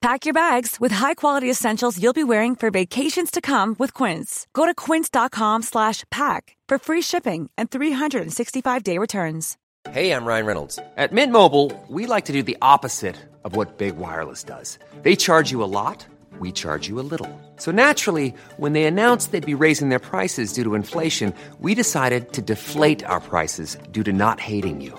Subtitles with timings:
[0.00, 4.46] Pack your bags with high-quality essentials you'll be wearing for vacations to come with Quince.
[4.52, 9.56] Go to quince.com slash pack for free shipping and 365-day returns.
[9.90, 10.78] Hey, I'm Ryan Reynolds.
[10.96, 14.78] At Mint Mobile, we like to do the opposite of what Big Wireless does.
[15.02, 16.06] They charge you a lot,
[16.38, 17.30] we charge you a little.
[17.56, 22.32] So naturally, when they announced they'd be raising their prices due to inflation, we decided
[22.34, 24.98] to deflate our prices due to not hating you.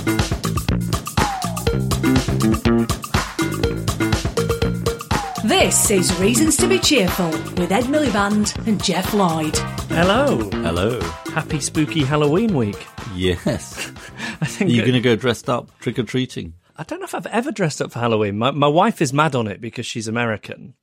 [5.61, 9.55] This is Reasons to be Cheerful with Ed Miliband and Geoff Lloyd.
[9.89, 10.49] Hello.
[10.49, 10.99] Hello.
[11.35, 12.83] Happy spooky Halloween week.
[13.13, 13.91] Yes.
[14.41, 16.55] I Are think you going to go dressed up trick or treating?
[16.77, 18.39] I don't know if I've ever dressed up for Halloween.
[18.39, 20.73] My my wife is mad on it because she's American.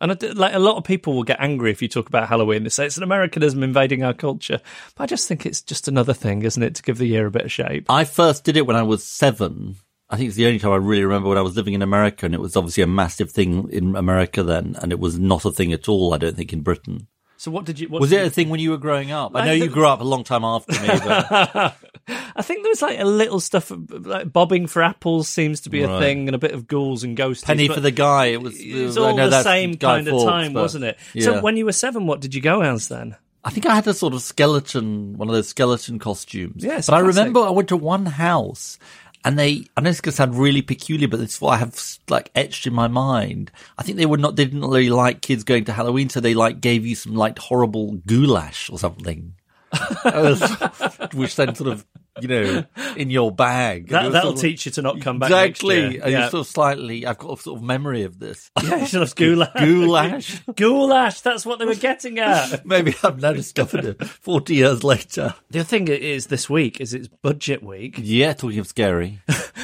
[0.00, 2.28] And I, d- like a lot of people will get angry if you talk about
[2.28, 2.64] Halloween.
[2.64, 4.60] They say it's an Americanism invading our culture.
[4.96, 7.30] But I just think it's just another thing, isn't it, to give the year a
[7.30, 7.88] bit of shape.
[7.88, 9.76] I first did it when I was seven.
[10.14, 12.24] I think it's the only time I really remember when I was living in America,
[12.26, 15.50] and it was obviously a massive thing in America then, and it was not a
[15.50, 16.14] thing at all.
[16.14, 17.08] I don't think in Britain.
[17.36, 17.88] So what did you?
[17.88, 19.32] What Was did it you- a thing when you were growing up?
[19.34, 21.74] I know the- you grew up a long time after me, but
[22.36, 25.82] I think there was like a little stuff like bobbing for apples seems to be
[25.82, 25.98] a Right.
[26.00, 27.44] thing, and a bit of ghouls and ghosts.
[27.44, 28.26] penny for the guy.
[28.26, 28.58] It was.
[28.58, 30.96] It was all know the same kind of time, but- wasn't it?
[31.12, 31.24] Yeah.
[31.24, 33.16] So when you were seven, what did you go as then?
[33.46, 36.64] I think I had a sort of skeleton, one of those skeleton costumes.
[36.64, 38.78] Yeah, it's but I remember I went to one house
[39.24, 41.80] and they, I know it's going to sound really peculiar, but it's what I have
[42.08, 43.50] like etched in my mind.
[43.78, 46.34] I think they would not, they didn't really like kids going to Halloween, so they
[46.34, 49.34] like gave you some like horrible goulash or something.
[51.14, 51.86] Which then sort of,
[52.20, 52.64] you know,
[52.96, 53.88] in your bag.
[53.88, 55.30] That, that'll sort of- teach you to not come back.
[55.30, 55.98] Exactly.
[56.00, 56.20] And Yeah.
[56.20, 58.50] you're sort of slightly, I've got a sort of memory of this.
[58.64, 59.52] Yeah, should have goulash.
[59.58, 60.40] Goulash.
[60.56, 61.20] goulash.
[61.20, 62.64] That's what they were getting at.
[62.66, 65.34] Maybe I've now discovered it 40 years later.
[65.50, 67.96] the other thing is this week is it's budget week.
[68.02, 69.20] Yeah, talking of scary.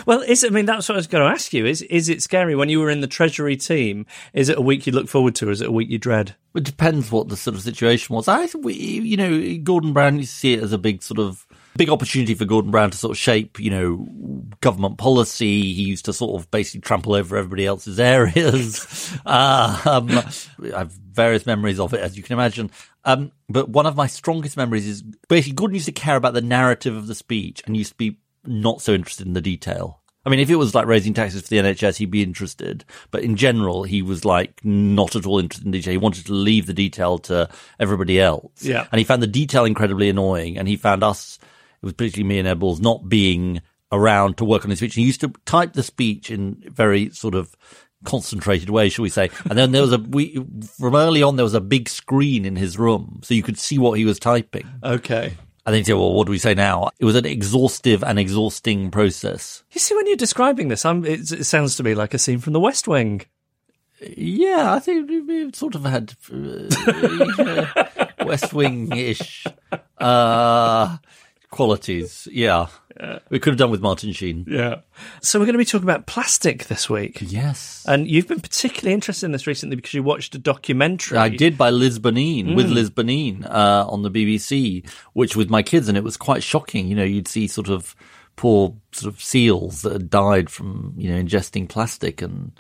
[0.06, 1.66] Well, is I mean that's what I was going to ask you.
[1.66, 4.06] Is is it scary when you were in the Treasury team?
[4.32, 6.34] Is it a week you look forward to, or is it a week you dread?
[6.54, 8.26] It depends what the sort of situation was.
[8.28, 11.46] I, you know, Gordon Brown, you see it as a big sort of
[11.80, 14.06] big opportunity for Gordon Brown to sort of shape, you know,
[14.60, 15.72] government policy.
[15.72, 19.10] He used to sort of basically trample over everybody else's areas.
[19.24, 22.70] um, I have various memories of it, as you can imagine.
[23.06, 26.42] Um, but one of my strongest memories is basically Gordon used to care about the
[26.42, 30.02] narrative of the speech and used to be not so interested in the detail.
[30.26, 32.84] I mean, if it was like raising taxes for the NHS, he'd be interested.
[33.10, 35.92] But in general, he was like not at all interested in detail.
[35.92, 37.48] He wanted to leave the detail to
[37.78, 38.62] everybody else.
[38.62, 38.86] Yeah.
[38.92, 40.58] And he found the detail incredibly annoying.
[40.58, 41.38] And he found us,
[41.82, 43.60] it was particularly me and Ed Balls, not being
[43.92, 44.94] around to work on his speech.
[44.94, 47.54] He used to type the speech in very sort of
[48.04, 49.30] concentrated way, shall we say.
[49.48, 50.42] And then there was a, we,
[50.78, 53.20] from early on, there was a big screen in his room.
[53.24, 54.66] So you could see what he was typing.
[54.82, 55.34] Okay.
[55.66, 56.88] And then you say, well, what do we say now?
[56.98, 59.62] It was an exhaustive and exhausting process.
[59.72, 62.38] You see, when you're describing this, I'm, it, it sounds to me like a scene
[62.38, 63.22] from The West Wing.
[64.00, 67.84] Yeah, I think we- sort of had uh,
[68.24, 69.46] West Wing-ish
[69.98, 70.96] uh,
[71.50, 72.28] qualities.
[72.30, 72.68] Yeah.
[73.30, 74.44] we could have done with Martin Sheen.
[74.48, 74.80] Yeah.
[75.20, 77.18] So we're going to be talking about plastic this week.
[77.20, 81.18] Yes, And you've been particularly interested in this recently because you watched a documentary.
[81.18, 85.62] I did by Liz Bonnin with Liz Bonnin uh, on the BBC, which with my
[85.62, 86.86] kids, and it was quite shocking.
[86.86, 87.94] You know, you'd see sort of
[88.36, 92.52] poor sort of seals that had died from you know ingesting plastic and.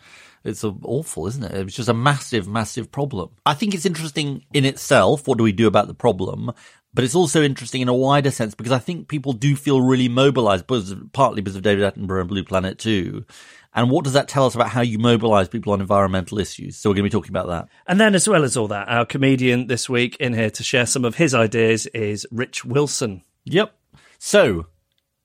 [0.42, 1.52] It's awful, isn't it?
[1.52, 3.28] It's just a massive, massive problem.
[3.44, 5.28] I think it's interesting in itself.
[5.28, 6.52] What do we do about the problem?
[6.92, 10.08] But it's also interesting in a wider sense because I think people do feel really
[10.08, 10.66] mobilized,
[11.12, 13.24] partly because of David Attenborough and Blue Planet too.
[13.72, 16.76] And what does that tell us about how you mobilize people on environmental issues?
[16.76, 17.68] So we're going to be talking about that.
[17.86, 20.86] And then, as well as all that, our comedian this week in here to share
[20.86, 23.22] some of his ideas is Rich Wilson.
[23.44, 23.72] Yep.
[24.18, 24.66] So,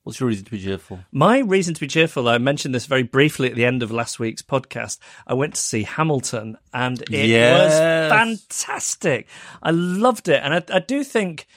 [0.06, 1.00] what's your reason to be cheerful?
[1.10, 4.20] My reason to be cheerful, I mentioned this very briefly at the end of last
[4.20, 4.98] week's podcast.
[5.26, 7.72] I went to see Hamilton and it Yes.
[7.72, 9.26] was fantastic.
[9.62, 10.40] I loved it.
[10.44, 11.48] And I, I do think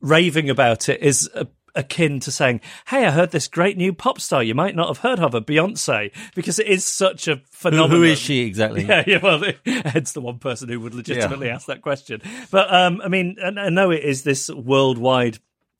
[0.00, 4.20] raving about it is a, akin to saying, Hey, I heard this great new pop
[4.20, 7.40] star you might not have heard of her, Beyonce, because it is such a Who,
[7.50, 7.90] phenomenon.
[7.96, 8.84] who is she exactly?
[8.88, 9.18] Yeah, yeah.
[9.20, 12.22] Well, Ed's the one person who would legitimately ask that question.
[12.52, 15.38] But um, I mean, I know it is this worldwide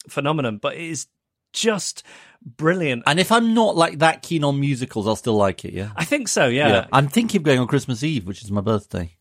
[0.08, 1.06] phenomenon, but it is
[1.52, 2.02] just
[2.44, 3.02] brilliant.
[3.06, 5.72] And if I'm not like that keen on musicals, I'll still like it.
[5.72, 5.90] Yeah.
[5.96, 6.46] I think so.
[6.46, 6.86] Yeah.
[6.92, 9.14] I'm thinking of going on Christmas Eve, which is my birthday.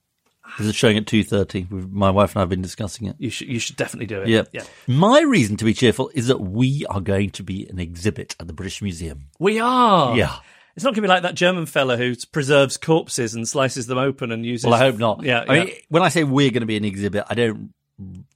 [0.58, 1.68] This is showing at two thirty.
[1.70, 3.18] My wife and I have been discussing it.
[3.20, 4.30] You should you should definitely do it.
[4.30, 4.44] Yeah.
[4.54, 4.64] yeah.
[4.88, 8.48] My reason to be cheerful is that we are going to be an exhibit at
[8.48, 9.28] the British Museum.
[9.40, 10.16] We are.
[10.16, 10.38] Yeah.
[10.76, 13.98] It's not going to be like that German fella who preserves corpses and slices them
[13.98, 14.66] open and uses.
[14.66, 15.24] Well, I hope not.
[15.24, 15.44] Yeah.
[15.48, 15.64] I yeah.
[15.66, 17.74] mean, when I say we're going to be an exhibit, I don't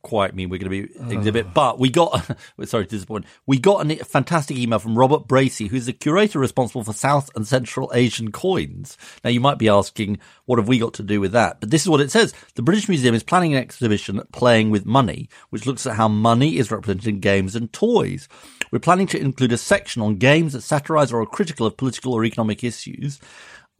[0.02, 1.10] quite mean we're going to be Oh.
[1.12, 2.36] exhibit, but we got,
[2.66, 6.84] sorry to disappoint, we got a fantastic email from Robert Bracey, who's the curator responsible
[6.84, 8.98] for South and Central Asian coins.
[9.24, 11.60] Now, you might be asking, what have we got to do with that?
[11.60, 12.34] But this is what it says.
[12.56, 16.58] The British Museum is planning an exhibition, Playing with Money, which looks at how money
[16.58, 18.28] is represented in games and toys.
[18.72, 22.14] We're planning to include a section on games that satirize or are critical of political
[22.14, 23.20] or economic issues.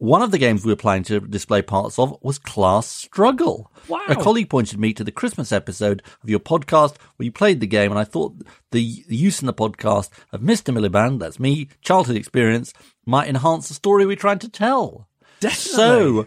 [0.02, 3.70] One of the games we were planning to display parts of was Class Struggle.
[3.86, 4.00] Wow.
[4.08, 7.68] A colleague pointed me to the Christmas episode of your podcast where you played the
[7.68, 8.34] game, and I thought
[8.72, 10.74] the, the use in the podcast of Mr.
[10.74, 12.72] Miliband, that's me, childhood experience,
[13.06, 15.06] might enhance the story we're trying to tell.
[15.38, 15.72] Definitely.
[15.72, 16.26] So,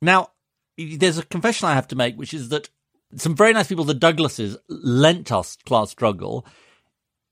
[0.00, 0.30] now,
[0.76, 2.70] there's a confession I have to make, which is that
[3.14, 6.44] some very nice people, the Douglases, lent us Class Struggle.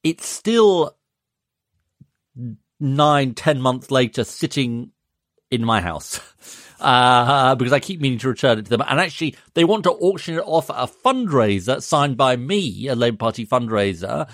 [0.05, 0.97] It's still
[2.79, 4.93] nine, ten months later sitting
[5.51, 6.21] in my house.
[6.81, 8.83] Uh, because I keep meaning to return it to them.
[8.89, 12.95] And actually, they want to auction it off at a fundraiser signed by me, a
[12.95, 14.31] Labour Party fundraiser.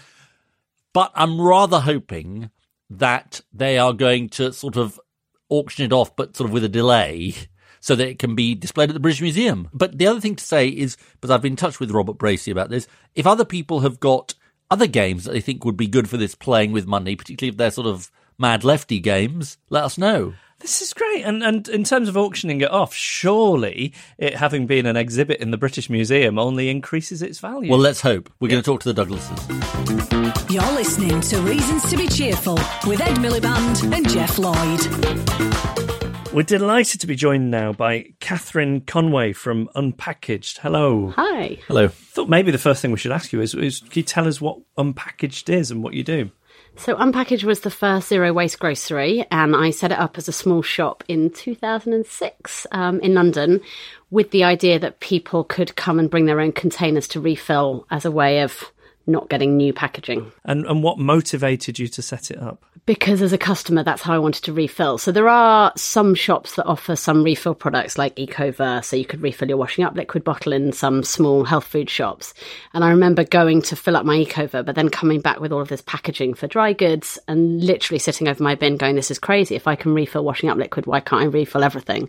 [0.92, 2.50] But I'm rather hoping
[2.88, 5.00] that they are going to sort of
[5.48, 7.34] auction it off, but sort of with a delay.
[7.80, 9.68] So that it can be displayed at the British Museum.
[9.72, 12.50] But the other thing to say is, because I've been in touch with Robert Bracey
[12.50, 14.34] about this, if other people have got
[14.72, 17.56] other games that they think would be good for this playing with money, particularly if
[17.56, 20.34] they're sort of mad lefty games, let us know.
[20.60, 21.22] This is great.
[21.22, 25.50] And and in terms of auctioning it off, surely it having been an exhibit in
[25.50, 27.70] the British Museum only increases its value.
[27.70, 28.32] Well, let's hope.
[28.40, 30.50] We're going to talk to the Douglases.
[30.50, 32.54] You're listening to Reasons to be Cheerful
[32.86, 36.32] with Ed Miliband and Geoff Lloyd.
[36.32, 40.58] We're delighted to be joined now by Catherine Conway from Unpackaged.
[40.58, 41.12] Hello.
[41.16, 41.58] Hi.
[41.66, 41.88] Hello.
[41.88, 44.40] thought maybe the first thing we should ask you is, is can you tell us
[44.40, 46.30] what Unpackaged is and what you do?
[46.78, 50.32] So, Unpackage was the first zero waste grocery, and I set it up as a
[50.32, 53.62] small shop in 2006 um, in London
[54.10, 58.04] with the idea that people could come and bring their own containers to refill as
[58.04, 58.70] a way of
[59.06, 60.32] not getting new packaging.
[60.44, 62.64] And and what motivated you to set it up?
[62.86, 64.96] Because as a customer, that's how I wanted to refill.
[64.96, 69.22] So there are some shops that offer some refill products like Ecover, so you could
[69.22, 72.32] refill your washing up liquid bottle in some small health food shops.
[72.74, 75.60] And I remember going to fill up my Ecover, but then coming back with all
[75.60, 79.18] of this packaging for dry goods and literally sitting over my bin going, this is
[79.18, 79.56] crazy.
[79.56, 82.08] If I can refill washing up liquid, why can't I refill everything?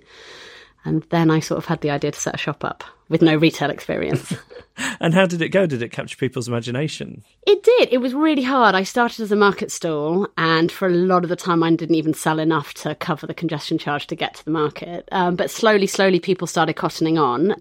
[0.85, 3.35] And then I sort of had the idea to set a shop up with no
[3.35, 4.33] retail experience.
[4.99, 5.67] And how did it go?
[5.67, 7.23] Did it capture people's imagination?
[7.45, 7.89] It did.
[7.91, 8.73] It was really hard.
[8.73, 11.95] I started as a market stall, and for a lot of the time, I didn't
[11.95, 15.07] even sell enough to cover the congestion charge to get to the market.
[15.11, 17.55] Um, but slowly, slowly, people started cottoning on.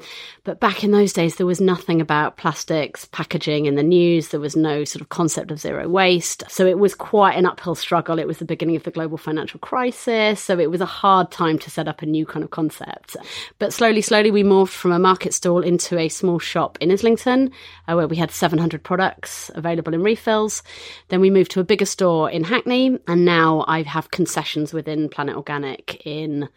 [0.44, 4.28] But back in those days, there was nothing about plastics packaging in the news.
[4.28, 6.44] There was no sort of concept of zero waste.
[6.48, 8.18] So it was quite an uphill struggle.
[8.18, 10.40] It was the beginning of the global financial crisis.
[10.40, 13.16] So it was a hard time to set up a new kind of concept.
[13.58, 17.94] But slowly, slowly, we moved from a market stall into a small shop in uh,
[17.94, 20.62] where we had 700 products available in refills.
[21.08, 25.08] Then we moved to a bigger store in Hackney, and now I have concessions within
[25.08, 26.48] Planet Organic in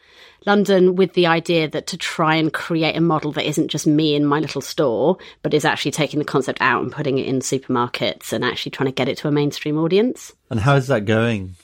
[0.45, 4.15] London with the idea that to try and create a model that isn't just me
[4.15, 7.39] in my little store, but is actually taking the concept out and putting it in
[7.39, 10.33] supermarkets and actually trying to get it to a mainstream audience.
[10.49, 11.55] And how is that going?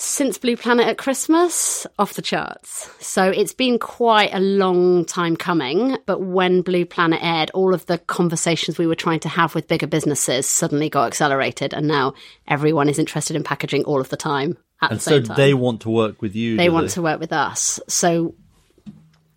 [0.00, 2.88] Since Blue Planet at Christmas, off the charts.
[3.04, 5.98] So it's been quite a long time coming.
[6.06, 9.66] But when Blue Planet aired, all of the conversations we were trying to have with
[9.66, 11.74] bigger businesses suddenly got accelerated.
[11.74, 12.14] And now
[12.46, 15.36] everyone is interested in packaging all of the time at And the so time.
[15.36, 16.56] they want to work with you.
[16.56, 17.80] they want to work with us.
[17.88, 18.36] So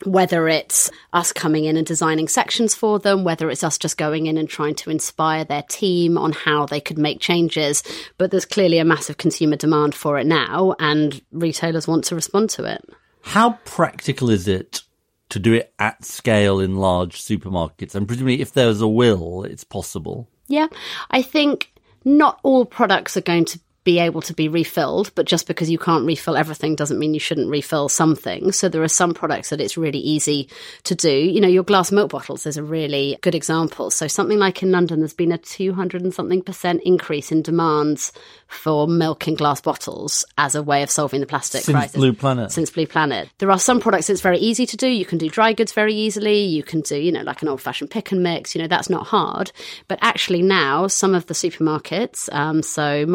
[0.05, 4.27] whether it's us coming in and designing sections for them, whether it's us just going
[4.27, 7.83] in and trying to inspire their team on how they could make changes.
[8.17, 12.49] But there's clearly a massive consumer demand for it now, and retailers want to respond
[12.51, 12.83] to it.
[13.21, 14.81] How practical is it
[15.29, 17.95] to do it at scale in large supermarkets?
[17.95, 20.27] And presumably, if there's a will, it's possible.
[20.47, 20.67] Yeah,
[21.09, 21.71] I think
[22.03, 25.79] not all products are going to be able to be refilled, but just because you
[25.79, 28.51] can't refill everything doesn't mean you shouldn't refill something.
[28.51, 30.49] So there are some products that it's really easy
[30.83, 31.11] to do.
[31.11, 33.89] You know, your glass milk bottles is a really good example.
[33.89, 38.11] So something like in London, there's been a 200 and something percent increase in demands
[38.47, 41.95] for milk in glass bottles as a way of solving the plastic Since crisis.
[41.95, 42.51] Blue Planet.
[42.51, 43.29] Since Blue Planet.
[43.39, 44.87] There are some products it's very easy to do.
[44.87, 46.41] You can do dry goods very easily.
[46.41, 48.53] You can do, you know, like an old fashioned pick and mix.
[48.53, 49.51] You know, that's not hard.
[49.87, 53.05] But actually now, some of the supermarkets, um, so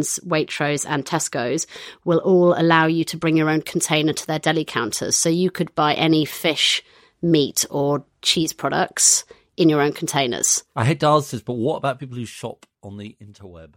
[0.00, 1.66] Morrison's, Waitrose and Tesco's
[2.04, 5.16] will all allow you to bring your own container to their deli counters.
[5.16, 6.82] So you could buy any fish,
[7.22, 9.24] meat or cheese products
[9.56, 10.64] in your own containers.
[10.74, 13.74] I hate to ask this, but what about people who shop on the interweb?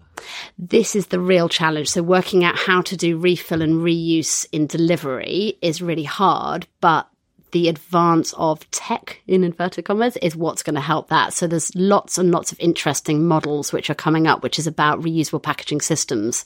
[0.58, 1.90] this is the real challenge.
[1.90, 7.10] So, working out how to do refill and reuse in delivery is really hard, but
[7.54, 11.34] the advance of tech in inverted commas is what's going to help that.
[11.34, 15.00] So there's lots and lots of interesting models which are coming up, which is about
[15.02, 16.46] reusable packaging systems.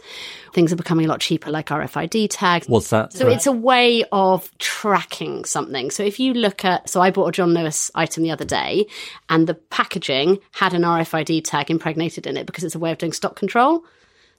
[0.53, 2.67] Things are becoming a lot cheaper, like RFID tags.
[2.67, 3.13] What's that?
[3.13, 5.91] So it's a way of tracking something.
[5.91, 8.85] So if you look at, so I bought a John Lewis item the other day,
[9.29, 12.97] and the packaging had an RFID tag impregnated in it because it's a way of
[12.97, 13.85] doing stock control.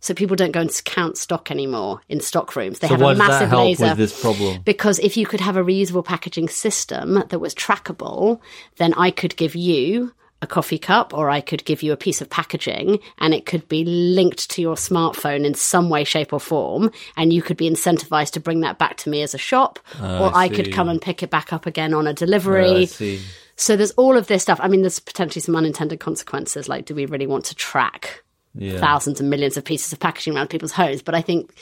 [0.01, 2.79] So people don't go and count stock anymore in stock rooms.
[2.79, 3.95] They So have a massive laser.
[3.95, 4.63] this problem?
[4.65, 8.41] Because if you could have a reusable packaging system that was trackable,
[8.77, 12.21] then I could give you a coffee cup or I could give you a piece
[12.21, 16.39] of packaging and it could be linked to your smartphone in some way, shape, or
[16.39, 16.93] form.
[17.17, 20.31] And you could be incentivized to bring that back to me as a shop, or
[20.35, 22.87] I could come and pick it back up again on a delivery.
[22.87, 23.21] see.
[23.57, 24.61] So there's all of this stuff.
[24.63, 26.69] I mean, there's potentially some unintended consequences.
[26.69, 28.23] Like, do we really want to track
[28.55, 28.79] Yeah.
[28.81, 31.03] thousands and millions of pieces of packaging around people's homes?
[31.03, 31.53] But I think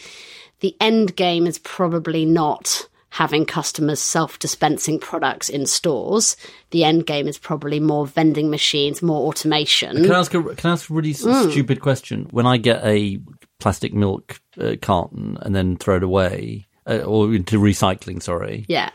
[0.60, 6.36] the end game is probably not having customers self dispensing products in stores.
[6.70, 9.96] The end game is probably more vending machines, more automation.
[9.96, 11.50] Can I ask a can I ask a really Mm.
[11.50, 12.26] stupid question?
[12.30, 13.18] When I get a
[13.58, 18.90] plastic milk uh, carton and then throw it away uh, or into recycling, sorry, yeah,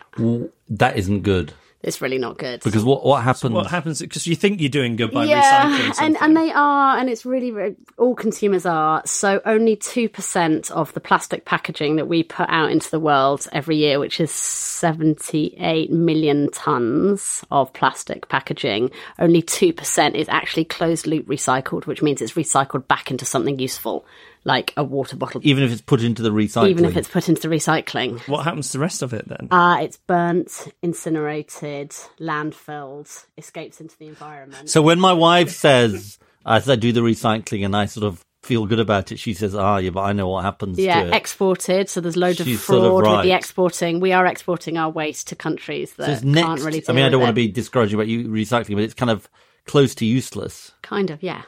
[0.70, 2.62] that isn't good it's really not good.
[2.64, 3.54] because what what happens?
[3.54, 4.00] What happens?
[4.00, 6.18] Because you think you're doing good by yeah, recycling and something.
[6.22, 9.02] and they are, and it's really re- all consumers are.
[9.06, 13.48] So only two percent of the plastic packaging that we put out into the world
[13.52, 20.66] every year, which is seventy-eight million tons of plastic packaging, only two percent is actually
[20.66, 24.06] closed loop recycled, which means it's recycled back into something useful,
[24.44, 27.30] like a water bottle, even if it's put into the recycling, even if it's put
[27.30, 28.20] into the recycling.
[28.28, 29.48] what happens to the rest of it then?
[29.52, 34.70] Uh, it's burnt, incinerated, landfilled, escapes into the environment.
[34.70, 38.66] So when my wife says, as I do the recycling and I sort of feel
[38.66, 41.14] good about it, she says, "Ah, yeah, but I know what happens Yeah, to it."
[41.14, 41.90] exported.
[41.90, 44.00] So there's loads of fraud sort of with the exporting.
[44.00, 46.48] We are exporting our waste to countries that it's next.
[46.48, 46.84] can't really.
[46.88, 49.30] I mean, I don't want to be discouraging about you recycling, but it's kind of
[49.68, 50.72] close to useless.
[50.82, 51.44] kind of yeah.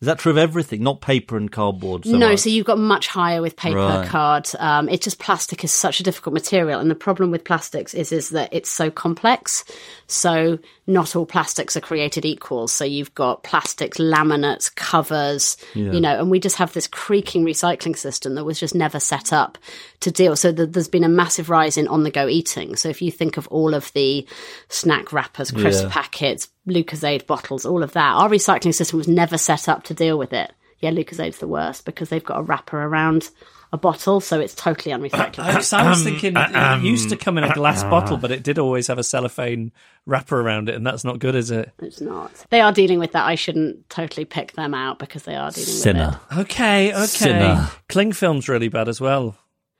[0.00, 0.82] Is that true of everything?
[0.82, 2.04] Not paper and cardboard.
[2.04, 2.40] So no, much?
[2.40, 4.06] so you've got much higher with paper, Right.
[4.06, 4.46] card.
[4.58, 8.12] Um, it's just plastic is such a difficult material, and the problem with plastics is
[8.12, 9.64] is that it's so complex.
[10.06, 12.68] So not all plastics are created equal.
[12.68, 17.96] So you've got plastics, laminates, covers, you know, and we just have this creaking recycling
[17.96, 19.56] system that was just never set up
[20.00, 20.36] to deal.
[20.36, 22.76] So th- there's been a massive rise in on the go eating.
[22.76, 24.26] So if you think of all of the
[24.68, 25.90] snack wrappers, crisp Yeah.
[25.90, 30.18] packets, Lucozade bottles, all of that, our recycling system was never set up to deal
[30.18, 30.52] with it.
[30.80, 33.30] Yeah, Lucozade's the worst because they've got a wrapper around
[33.72, 35.62] a bottle, so it's totally unrecyclable.
[35.62, 37.90] So I was um, thinking uh, it um, used to come in a glass uh,
[37.90, 39.72] bottle, but it did always have a cellophane
[40.04, 41.72] wrapper around it, and that's not good, is it?
[41.80, 42.30] it's not.
[42.50, 43.24] They are dealing with that.
[43.26, 46.20] I shouldn't totally pick them out because they are dealing sinner.
[46.30, 47.06] with Okay, okay.
[47.06, 47.70] Sinner.
[47.88, 49.36] Cling film's really bad as well.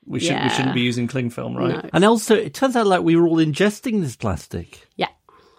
[0.07, 0.49] We should we Yeah.
[0.49, 1.83] shouldn't be using cling film, right?
[1.85, 1.91] No.
[1.93, 5.09] And also, it turns out like we were all ingesting this plastic, Yeah.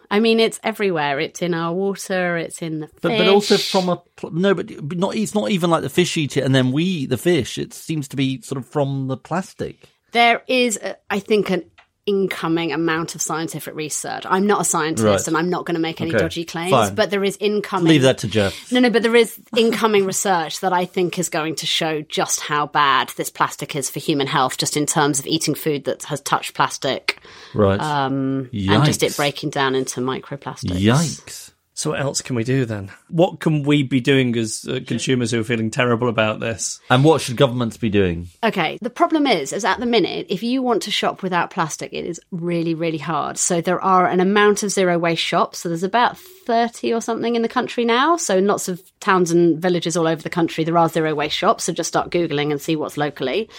[0.10, 1.20] I mean, it's everywhere.
[1.20, 2.38] It's in our water.
[2.38, 3.00] It's in the fish.
[3.02, 5.16] but but also from a pl- no, but, not.
[5.16, 7.58] It's not even like the fish eat it and then we eat the fish.
[7.58, 9.90] It seems to be sort of from the plastic.
[10.14, 11.70] There is, uh, I think, an
[12.08, 14.24] incoming amount of scientific research.
[14.28, 15.28] I'm not a scientist Right.
[15.28, 16.96] and I'm not going to make any Okay, dodgy claims, fine.
[16.96, 17.90] but there is incoming.
[17.90, 18.72] Leave that to Geoff.
[18.72, 22.40] No, no, but there is incoming research that I think is going to show just
[22.40, 26.04] how bad this plastic is for human health, just in terms of eating food that
[26.04, 27.20] has touched plastic
[27.54, 27.80] Right.
[27.80, 28.70] um, Yikes.
[28.76, 30.80] and just it breaking down into microplastics.
[30.82, 31.52] Yikes.
[31.78, 32.90] So what else can we do then?
[33.08, 36.80] What can we be doing as uh, consumers who are feeling terrible about this?
[36.90, 38.30] And what should governments be doing?
[38.44, 41.94] Okay, the problem is, is at the minute, if you want to shop without plastic,
[41.94, 43.38] it is really, really hard.
[43.38, 45.60] So there are an amount of zero waste shops.
[45.60, 48.18] So there's about 30 or something in the country now.
[48.18, 51.38] So in lots of towns and villages all over the country, there are zero waste
[51.38, 51.66] shops.
[51.66, 53.50] So just start Googling and see what's locally.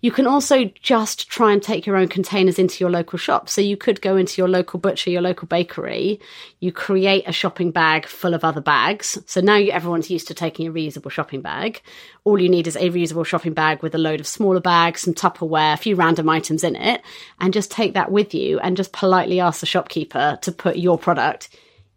[0.00, 3.48] You can also just try and take your own containers into your local shop.
[3.48, 6.20] So you could go into your local butcher, your local bakery,
[6.60, 9.18] you create a shopping bag full of other bags.
[9.24, 11.80] So now everyone's used to taking a reusable shopping bag.
[12.24, 15.14] All you need is a reusable shopping bag with a load of smaller bags, some
[15.14, 17.00] Tupperware, a few random items in it,
[17.40, 20.98] and just take that with you and just politely ask the shopkeeper to put your
[20.98, 21.48] product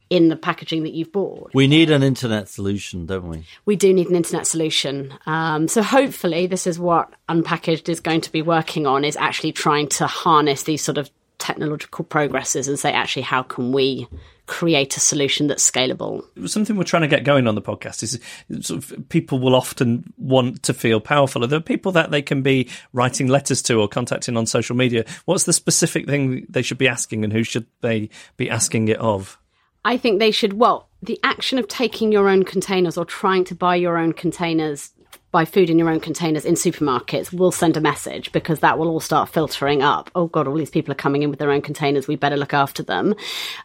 [0.09, 1.51] in the packaging that you've bought.
[1.53, 3.43] We need an internet solution, don't we?
[3.65, 5.13] We do need an internet solution.
[5.25, 9.51] Um, so hopefully, this is what Unpackaged is going to be working on: is actually
[9.51, 14.07] trying to harness these sort of technological progresses and say, actually, how can we
[14.51, 16.25] create a solution that's scalable?
[16.45, 18.19] Something we're trying to get going on the podcast is
[18.59, 21.41] sort of people will often want to feel powerful.
[21.41, 25.05] Are there people that they can be writing letters to or contacting on social media?
[25.23, 28.97] What's the specific thing they should be asking, and who should they be asking it
[28.97, 29.39] of?
[29.85, 33.55] I think they should, well, the action of taking your own containers or trying to
[33.55, 34.91] buy your own containers,
[35.31, 38.89] buy food in your own containers in supermarkets will send a message because that will
[38.89, 40.11] all start filtering up.
[40.13, 42.07] Oh God, all these people are coming in with their own containers.
[42.07, 43.15] We better look after them.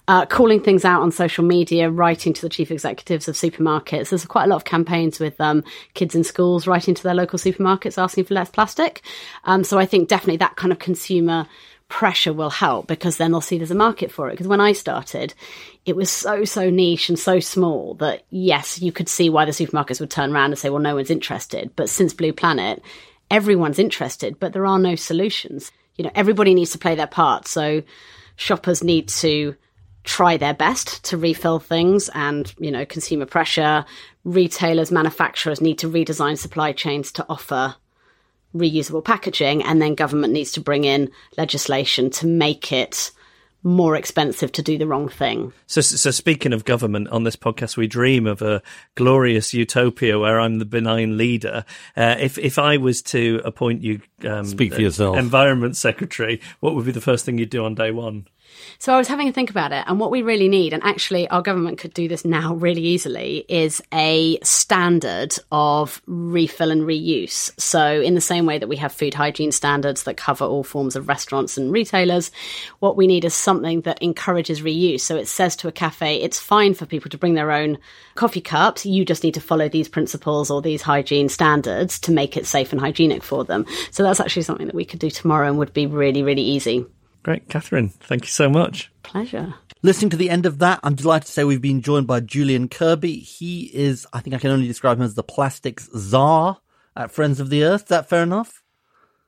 [0.06, 4.10] Uh, calling things out on social media, writing to the chief executives of supermarkets.
[4.10, 7.38] There's quite a lot of campaigns with um, kids in schools writing to their local
[7.38, 9.02] supermarkets asking for less plastic.
[9.44, 11.46] Um, so I think definitely that kind of consumer
[11.88, 14.32] pressure will help because then they'll see there's a market for it.
[14.32, 15.34] Because when I started,
[15.84, 19.52] it was so, so niche and so small that yes, you could see why the
[19.52, 21.70] supermarkets would turn around and say, well, no one's interested.
[21.76, 22.82] But since Blue Planet,
[23.30, 25.70] everyone's interested, but there are no solutions.
[25.96, 27.46] You know, everybody needs to play their part.
[27.46, 27.82] So
[28.36, 29.54] shoppers need to
[30.02, 33.84] try their best to refill things and, you know, consumer pressure.
[34.24, 37.76] Retailers, manufacturers need to redesign supply chains to offer
[38.54, 43.10] reusable packaging, and then government needs to bring in legislation to make it
[43.62, 45.52] more expensive to do the wrong thing.
[45.66, 48.62] So, so speaking of government, on this podcast, we dream of a
[48.94, 51.64] glorious utopia where I'm the benign leader.
[51.96, 55.16] Uh, if if I was to appoint you, um, Speak for yourself.
[55.16, 58.28] environment secretary, what would be the first thing you'd do on day one?
[58.78, 61.28] So I was having a think about it, and what we really need, and actually
[61.28, 67.52] our government could do this now really easily, is a standard of refill and reuse.
[67.60, 70.96] So in the same way that we have food hygiene standards that cover all forms
[70.96, 72.30] of restaurants and retailers,
[72.80, 75.00] what we need is something that encourages reuse.
[75.00, 77.78] So it says to a cafe, it's fine for people to bring their own
[78.14, 78.86] coffee cups.
[78.86, 82.72] You just need to follow these principles or these hygiene standards to make it safe
[82.72, 83.66] and hygienic for them.
[83.90, 86.86] So that's actually something that we could do tomorrow and would be really, really easy.
[87.26, 87.88] Great, Catherine.
[87.88, 88.92] Thank you so much.
[89.02, 89.52] Pleasure.
[89.82, 92.68] Listening to the end of that, I'm delighted to say we've been joined by Julian
[92.68, 93.16] Kirby.
[93.18, 96.58] He is, I think I can only describe him as the plastics czar
[96.94, 97.82] at Friends of the Earth.
[97.82, 98.62] Is that fair enough?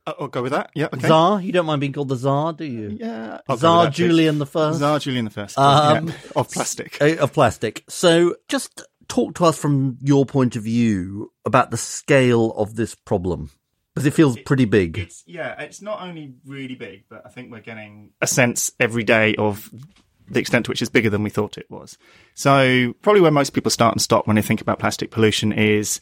[0.07, 0.71] Uh, I'll go with that.
[0.77, 0.87] Yeah.
[0.95, 1.09] Okay.
[1.09, 1.41] Czar?
[1.41, 2.97] You don't mind being called the czar, do you?
[3.01, 3.41] Yeah.
[3.49, 4.07] I'll Czar with too.
[4.07, 4.79] Julian the First?
[4.79, 5.59] Tsar Julian the First.
[5.59, 6.99] Um, yeah, of plastic.
[7.01, 7.83] Uh, Of plastic.
[7.89, 12.95] So just talk to us from your point of view about the scale of this
[12.95, 13.51] problem.
[13.99, 14.99] Because it feels pretty big.
[14.99, 19.05] It's yeah, it's not only really big, but I think we're getting a sense every
[19.05, 19.71] day of
[20.31, 21.97] the extent to which it's bigger than we thought it was.
[22.35, 26.01] So probably where most people start and stop when they think about plastic pollution is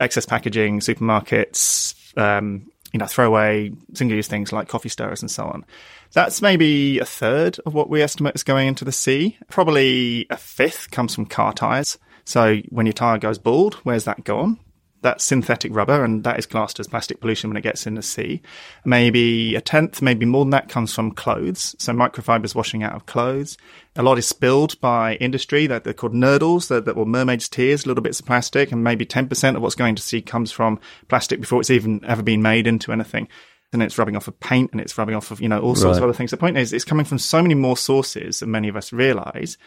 [0.00, 5.64] excess packaging, supermarkets, um, you know, throwaway single-use things like coffee stirrers and so on.
[6.12, 9.38] That's maybe a third of what we estimate is going into the sea.
[9.48, 11.98] Probably a fifth comes from car tires.
[12.24, 14.58] So when your tire goes bald, where's that gone?
[15.00, 18.02] That's synthetic rubber, and that is classed as plastic pollution when it gets in the
[18.02, 18.42] sea.
[18.84, 21.76] Maybe a tenth, maybe more than that, comes from clothes.
[21.78, 23.56] So microfibers washing out of clothes.
[23.94, 27.86] A lot is spilled by industry that they're called nurdles, that, that were mermaids' tears,
[27.86, 31.40] little bits of plastic, and maybe 10% of what's going to sea comes from plastic
[31.40, 33.28] before it's even ever been made into anything.
[33.72, 35.98] And it's rubbing off of paint and it's rubbing off of, you know, all sorts
[35.98, 36.30] of other things.
[36.30, 39.58] The point is, it's coming from so many more sources than many of us realize.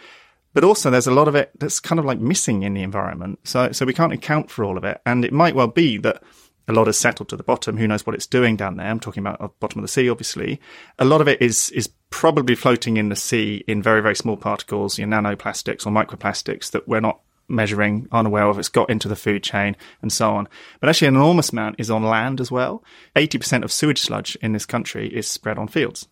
[0.53, 3.39] But also, there's a lot of it that's kind of like missing in the environment.
[3.43, 5.01] So, so we can't account for all of it.
[5.05, 6.21] And it might well be that
[6.67, 7.77] a lot has settled to the bottom.
[7.77, 8.87] Who knows what it's doing down there?
[8.87, 10.59] I'm talking about the bottom of the sea, obviously.
[10.99, 14.37] A lot of it is is probably floating in the sea in very very small
[14.37, 18.59] particles, know, nanoplastics or microplastics that we're not measuring, unaware of.
[18.59, 20.47] It's got into the food chain and so on.
[20.79, 22.83] But actually, an enormous amount is on land as well.
[23.15, 26.07] Eighty percent of sewage sludge in this country is spread on fields.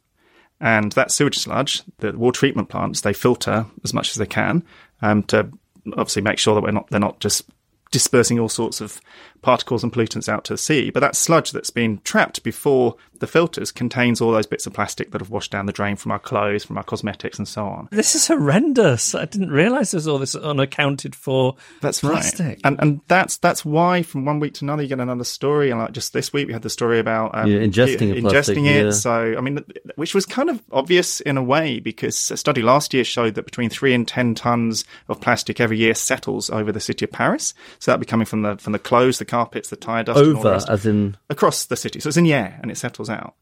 [0.61, 4.63] And that sewage sludge, the water treatment plants, they filter as much as they can
[5.01, 5.49] um, to
[5.93, 7.49] obviously make sure that we're not they're not just
[7.91, 9.01] dispersing all sorts of
[9.41, 10.89] particles and pollutants out to the sea.
[10.89, 15.11] But that sludge that's been trapped before the filters contains all those bits of plastic
[15.11, 17.89] that have washed down the drain from our clothes, from our cosmetics, and so on.
[17.91, 19.13] This is horrendous.
[19.13, 22.45] I didn't realise there's all this unaccounted for That's plastic.
[22.47, 25.69] right, and and that's that's why from one week to another you get another story.
[25.69, 28.21] And like just this week we had the story about um, Yeah, ingesting i- a
[28.21, 28.85] plastic, ingesting it.
[28.85, 28.91] yeah.
[28.91, 29.63] So I mean,
[29.95, 33.43] which was kind of obvious in a way because a study last year showed that
[33.45, 37.53] between three and ten tons of plastic every year settles over the city of Paris.
[37.79, 40.35] So that'd be coming from the from the clothes, the carpets, the tire dust, and
[40.35, 41.99] all the Over, as in across the city.
[42.01, 43.35] So it's in the air and it settles out.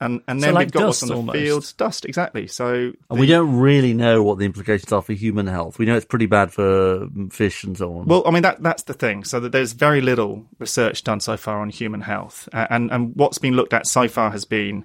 [0.00, 1.38] And and So then like we've got what's on the almost.
[1.38, 2.46] fields, dust exactly.
[2.48, 5.78] So And we don't really know what the implications are for human health.
[5.78, 8.06] We know it's pretty bad for fish and so on.
[8.06, 9.22] Well, I mean that that's the thing.
[9.24, 13.14] So that there's very little research done so far on human health, A- and and
[13.14, 14.84] what's been looked at so far has been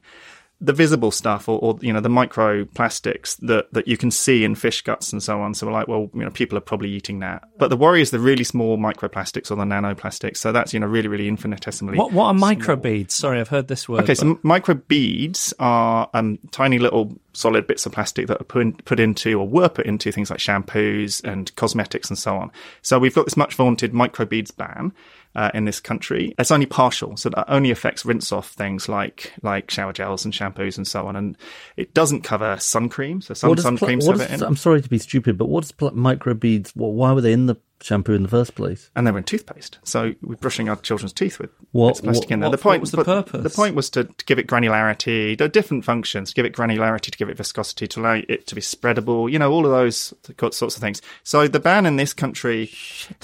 [0.62, 4.56] the visible stuff, or, or you know the microplastics that that you can see in
[4.56, 5.54] fish guts and so on.
[5.54, 7.44] So we're like, well, you know, people are probably eating that.
[7.58, 10.38] But the worry is the really small microplastics or the nanoplastics.
[10.38, 11.98] So that's you know really really infinitesimally.
[11.98, 13.12] What what are microbeads?
[13.12, 14.04] Sorry, I've heard this word.
[14.04, 18.42] Okay, so but- m- micro beads are um, tiny little solid bits of plastic that
[18.42, 22.18] are put, in, put into or were put into things like shampoos and cosmetics and
[22.18, 22.52] so on.
[22.82, 24.92] So we've got this much vaunted micro beads ban
[25.36, 26.34] uh, in this country.
[26.40, 30.34] It's only partial, so that only affects rinse off things like like shower gels and
[30.34, 31.38] shampoos and so on, and
[31.78, 33.22] it doesn't cover sun cream.
[33.22, 34.42] So some sun pla- creams have it in.
[34.44, 36.76] I'm sorry to be stupid, but what does pl- microbeads?
[36.76, 38.92] What, why were they in the shampoo in the first place?
[38.96, 39.80] and they were in toothpaste.
[39.84, 42.50] So we're brushing our children's teeth with What- bits of plastic what- in there.
[42.50, 43.42] what- the point was the purpose?
[43.44, 45.38] The point was to, to give it granularity.
[45.38, 46.30] There are different functions.
[46.30, 49.32] To give it granularity, to give it viscosity, to allow it to be spreadable.
[49.32, 50.14] You know, all of those
[50.52, 51.02] sorts of things.
[51.24, 52.70] So the ban in this country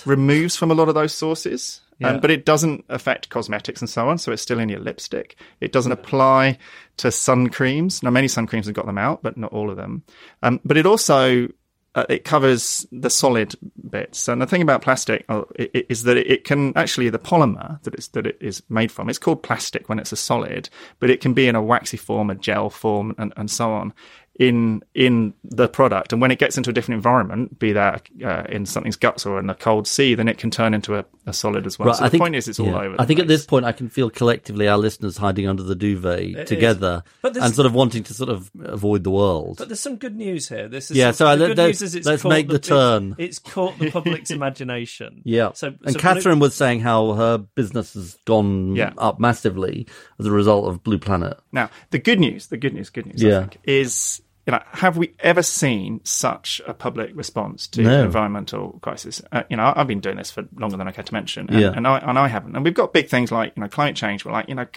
[0.05, 1.81] removes from a lot of those sources.
[1.99, 2.09] Yeah.
[2.09, 5.37] Um, but it doesn't affect cosmetics and so on, so it's still in your lipstick.
[5.61, 6.57] It doesn't apply
[6.97, 8.03] to sun creams.
[8.03, 10.03] Now, many sun creams have got them out, but not all of them.
[10.43, 11.47] Um, but it also
[11.95, 13.55] uh, it covers the solid
[13.89, 14.27] bits.
[14.27, 18.09] And the thing about plastic uh, is that it can actually the polymer that it's
[18.09, 19.09] that it is made from.
[19.09, 22.29] It's called plastic when it's a solid, but it can be in a waxy form,
[22.29, 23.93] a gel form, and, and so on
[24.37, 26.11] in in the product.
[26.11, 29.39] And when it gets into a different environment, be that uh, in something's guts or
[29.39, 31.93] in a cold sea, then it can turn into a, a solid as well.
[31.93, 32.95] so the point is, it's all over.
[32.99, 35.75] I the think at this point, I can feel collectively our listeners hiding under the
[35.75, 36.49] duvet is.
[36.49, 39.55] together But and sort of wanting to sort of avoid the world.
[39.57, 40.67] But there's some good news here.
[40.67, 42.67] This is Yeah, so the let- good let's- news is it's let's make the it's-
[42.67, 43.15] turn.
[43.17, 45.21] It's, caught the public's imagination.
[45.25, 45.51] Yeah.
[45.53, 48.91] So, and so Catherine was saying how her business has gone Yeah.
[48.97, 49.87] up massively
[50.19, 51.37] as a result of Blue Planet.
[51.51, 53.37] Now, the good news, the good news, good news, Yeah.
[53.37, 57.99] I think, is you know, have we ever seen such a public response to No.
[57.99, 59.21] an environmental crisis?
[59.31, 61.59] Uh, you know, I've been doing this for longer than I care to mention, and,
[61.59, 61.73] Yeah.
[61.75, 62.55] and I and I haven't.
[62.55, 64.23] And we've got big things like you know climate change.
[64.23, 64.67] We're like you know,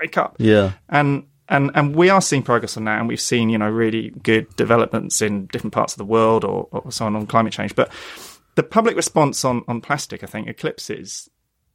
[0.00, 0.72] wake up, Yeah.
[0.88, 4.10] and and and we are seeing progress on that, and we've seen you know really
[4.22, 7.74] good developments in different parts of the world or, or so on on climate change.
[7.74, 7.90] But
[8.54, 11.28] the public response on on plastic, I think, eclipses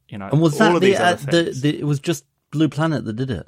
[0.08, 1.78] you know And was all that of the, these uh, other the, the?
[1.80, 3.46] It was just Blue Planet that did it.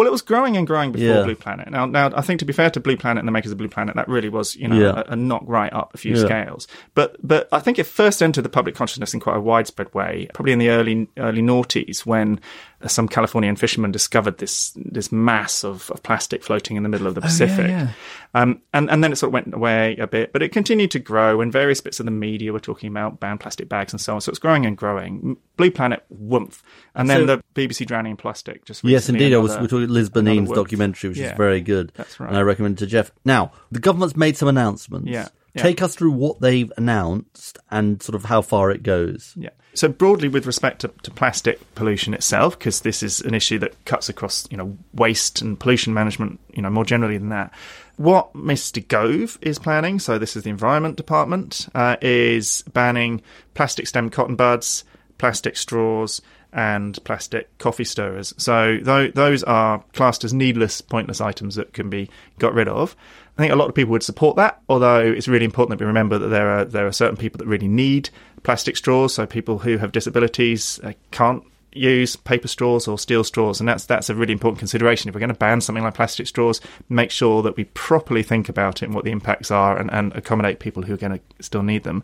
[0.00, 1.22] Well, it was growing and growing before Yeah.
[1.24, 1.70] Blue Planet.
[1.70, 3.68] Now, now I think to be fair to Blue Planet and the makers of Blue
[3.68, 5.02] Planet, that really was you know Yeah.
[5.06, 6.22] a, a knock right up a few Yeah.
[6.24, 6.66] scales.
[6.94, 10.26] But but I think it first entered the public consciousness in quite a widespread way,
[10.32, 12.40] probably in the early early noughties when
[12.86, 17.14] some Californian fishermen discovered this this mass of, of plastic floating in the middle of
[17.14, 17.68] the Pacific.
[17.68, 17.92] yeah.
[18.32, 20.98] Um, and, and then it sort of went away a bit, but it continued to
[21.00, 24.14] grow, and various bits of the media were talking about banned plastic bags and so
[24.14, 24.20] on.
[24.20, 25.36] So it's growing and growing.
[25.56, 26.62] Blue Planet, woomph.
[26.94, 29.34] And then So- the BBC Drowning in Plastic just Yes, indeed.
[29.34, 31.32] I was we're talking Liz another Bonnin's documentary, which Yeah.
[31.32, 31.92] is very good.
[31.96, 32.28] That's right.
[32.28, 33.10] And I recommend it to Geoff.
[33.24, 35.08] Now, the government's made some announcements.
[35.08, 35.62] Yeah, yeah.
[35.62, 39.34] Take us through what they've announced and sort of how far it goes.
[39.36, 39.50] Yeah.
[39.74, 43.84] So broadly, with respect to, to plastic pollution itself, because this is an issue that
[43.84, 47.52] cuts across, you know, waste and pollution management, you know, more generally than that.
[47.96, 48.86] What Mr.
[48.86, 53.22] Gove is planning, so this is the Environment Department, uh, is banning
[53.54, 54.84] plastic stem cotton buds,
[55.20, 58.34] plastic straws, and plastic coffee stirrers.
[58.36, 62.96] So tho- those are classed as needless, pointless items that can be got rid of.
[63.38, 65.86] I think a lot of people would support that, although it's really important that we
[65.86, 68.10] remember that there are there are certain people that really need
[68.42, 69.14] plastic straws.
[69.14, 73.84] So people who have disabilities uh, can't use paper straws or steel straws, and that's
[73.86, 75.08] that's a really important consideration.
[75.08, 78.48] If we're going to ban something like plastic straws, make sure that we properly think
[78.48, 81.44] about it and what the impacts are, and, and accommodate people who are going to
[81.44, 82.02] still need them.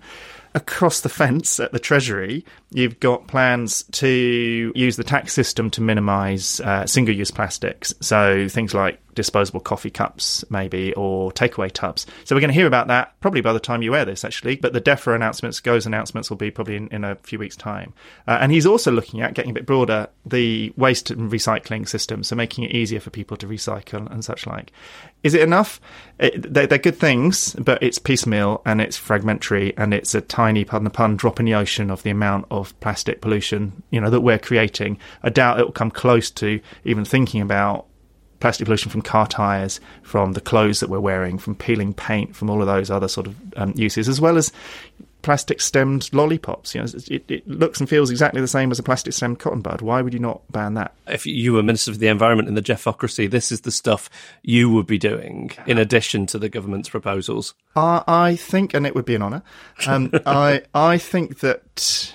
[0.56, 5.82] Across the fence at the Treasury, you've got plans to use the tax system to
[5.82, 12.06] minimise uh, single-use plastics, so things like disposable coffee cups, maybe, or takeaway tubs.
[12.24, 14.56] So we're going to hear about that probably by the time you air this, actually.
[14.56, 17.92] But the DEFRA announcements, Gove's announcements, will be probably in, in a few weeks' time.
[18.26, 22.22] Uh, and he's also looking at getting a bit broader the waste and recycling system,
[22.22, 24.72] so making it easier for people to recycle and such like.
[25.26, 25.80] Is it enough?
[26.20, 30.64] It, they're, they're good things, but it's piecemeal and it's fragmentary and it's a tiny
[30.64, 34.08] pardon the pun, drop in the ocean of the amount of plastic pollution, you know,
[34.08, 34.98] that we're creating.
[35.24, 37.86] I doubt it will come close to even thinking about
[38.38, 42.48] plastic pollution from car tires, from the clothes that we're wearing, from peeling paint, from
[42.48, 44.52] all of those other sort of um, uses, as well as
[45.26, 46.72] plastic stemmed lollipops.
[46.72, 49.60] You know, it, it, looks and feels exactly the same as a plastic stemmed cotton
[49.60, 49.80] bud.
[49.80, 50.94] Why would you not ban that?
[51.08, 54.08] If you were Minister for the Environment in the Geoffocracy, this is the stuff
[54.42, 57.54] you would be doing in addition to the government's proposals.
[57.74, 59.42] Uh, I think, and it would be an honour.
[59.88, 62.14] Um, I I think that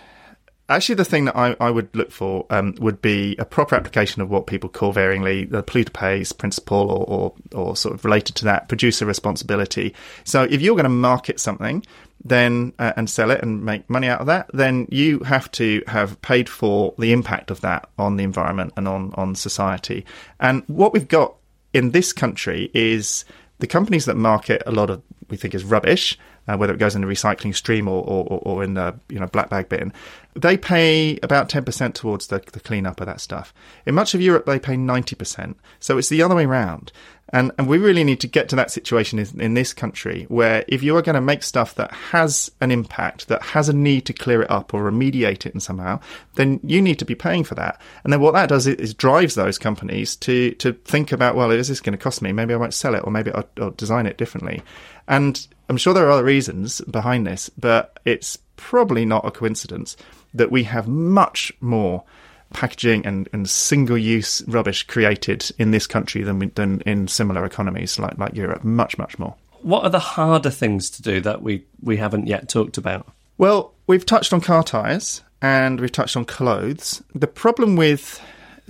[0.72, 4.22] Actually, the thing that I, I would look for um, would be a proper application
[4.22, 8.38] of what people call varyingly the polluter pays principle or, or, or sort of related
[8.38, 9.94] to that producer responsibility.
[10.24, 11.86] So if you're going to market something,
[12.24, 15.84] then uh, and sell it and make money out of that, then you have to
[15.88, 20.06] have paid for the impact of that on the environment and on on society.
[20.40, 21.36] And what we've got
[21.74, 23.26] in this country is
[23.60, 26.96] the companies that market a lot of we think is rubbish, uh, whether it goes
[26.96, 29.94] in the recycling stream or, or, or in the you know black bag bin,
[30.36, 33.54] they pay about 10% towards the, the cleanup of that stuff.
[33.86, 35.56] In much of Europe, they pay 90%.
[35.80, 36.92] So it's the other way around.
[37.34, 40.66] And, and we really need to get to that situation in, in this country where
[40.68, 44.06] if you are going to make stuff that has an impact, that has a need
[44.08, 46.00] to clear it up or remediate it in somehow,
[46.36, 47.82] then you need to be paying for that.
[48.04, 51.70] And then what that does is, drives those companies to, to think about, well, is
[51.70, 52.32] this going to cost me?
[52.32, 54.62] Maybe I won't sell it or maybe I'll, I'll design it differently.
[55.08, 59.96] And I'm sure there are other reasons behind this, but it's probably not a coincidence
[60.34, 62.04] that we have much more
[62.54, 67.46] packaging and, and single use rubbish created in this country than we, than in similar
[67.46, 68.64] economies like like Europe.
[68.64, 69.36] Much much more.
[69.62, 73.08] What are the harder things to do that we we haven't yet talked about?
[73.38, 77.04] Well, we've touched on car tires and we've touched on clothes.
[77.16, 78.22] The problem with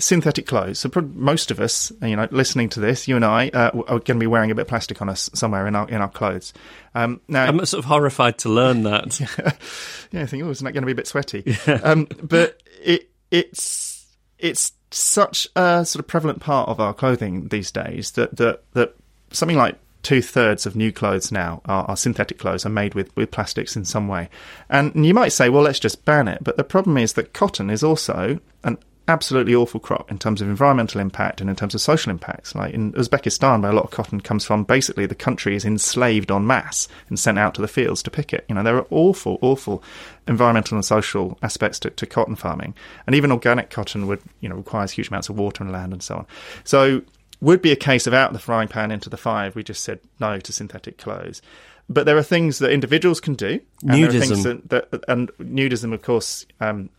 [0.01, 0.79] synthetic clothes.
[0.79, 4.03] So most of us, you know, listening to this, you and I uh, are going
[4.03, 6.53] to be wearing a bit of plastic on us somewhere in our in our clothes.
[6.95, 9.19] Um, now, I'm sort of horrified to learn that.
[9.19, 9.27] yeah,
[10.11, 11.57] yeah I think, oh, isn't that going to be a bit sweaty?
[11.67, 11.75] Yeah.
[11.83, 14.05] Um, but it it's
[14.37, 18.95] it's such a sort of prevalent part of our clothing these days that that that
[19.31, 23.15] something like two thirds of new clothes now are, are, synthetic clothes are made with,
[23.15, 24.29] with plastics in some way.
[24.67, 26.43] And you might say, well, let's just ban it.
[26.43, 28.79] But the problem is that cotton is also an
[29.11, 32.55] absolutely awful crop in terms of environmental impact and in terms of social impacts.
[32.55, 36.31] Like in Uzbekistan, where a lot of cotton comes from, basically the country is enslaved
[36.31, 38.45] en masse and sent out to the fields to pick it.
[38.47, 39.83] You know, there are awful, awful
[40.27, 42.73] environmental and social aspects to, to cotton farming.
[43.05, 46.01] And even organic cotton would, you know, requires huge amounts of water and land and
[46.01, 46.25] so on.
[46.63, 47.01] So
[47.41, 49.99] would be a case of out the frying pan into the fire we just said
[50.19, 51.41] no to synthetic clothes.
[51.89, 53.59] But there are things that individuals can do.
[53.81, 54.67] And nudism.
[54.69, 56.89] That, that, and nudism, of course, um,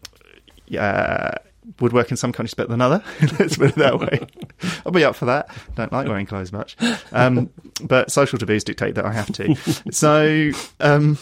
[0.77, 1.37] uh,
[1.81, 3.03] would work in some countries better than other.
[3.39, 4.27] Let's put it that way.
[4.85, 5.49] I'll be up for that.
[5.75, 6.77] Don't like wearing clothes much,
[7.13, 7.51] um,
[7.83, 9.55] but social taboos dictate that I have to.
[9.91, 11.19] so, um,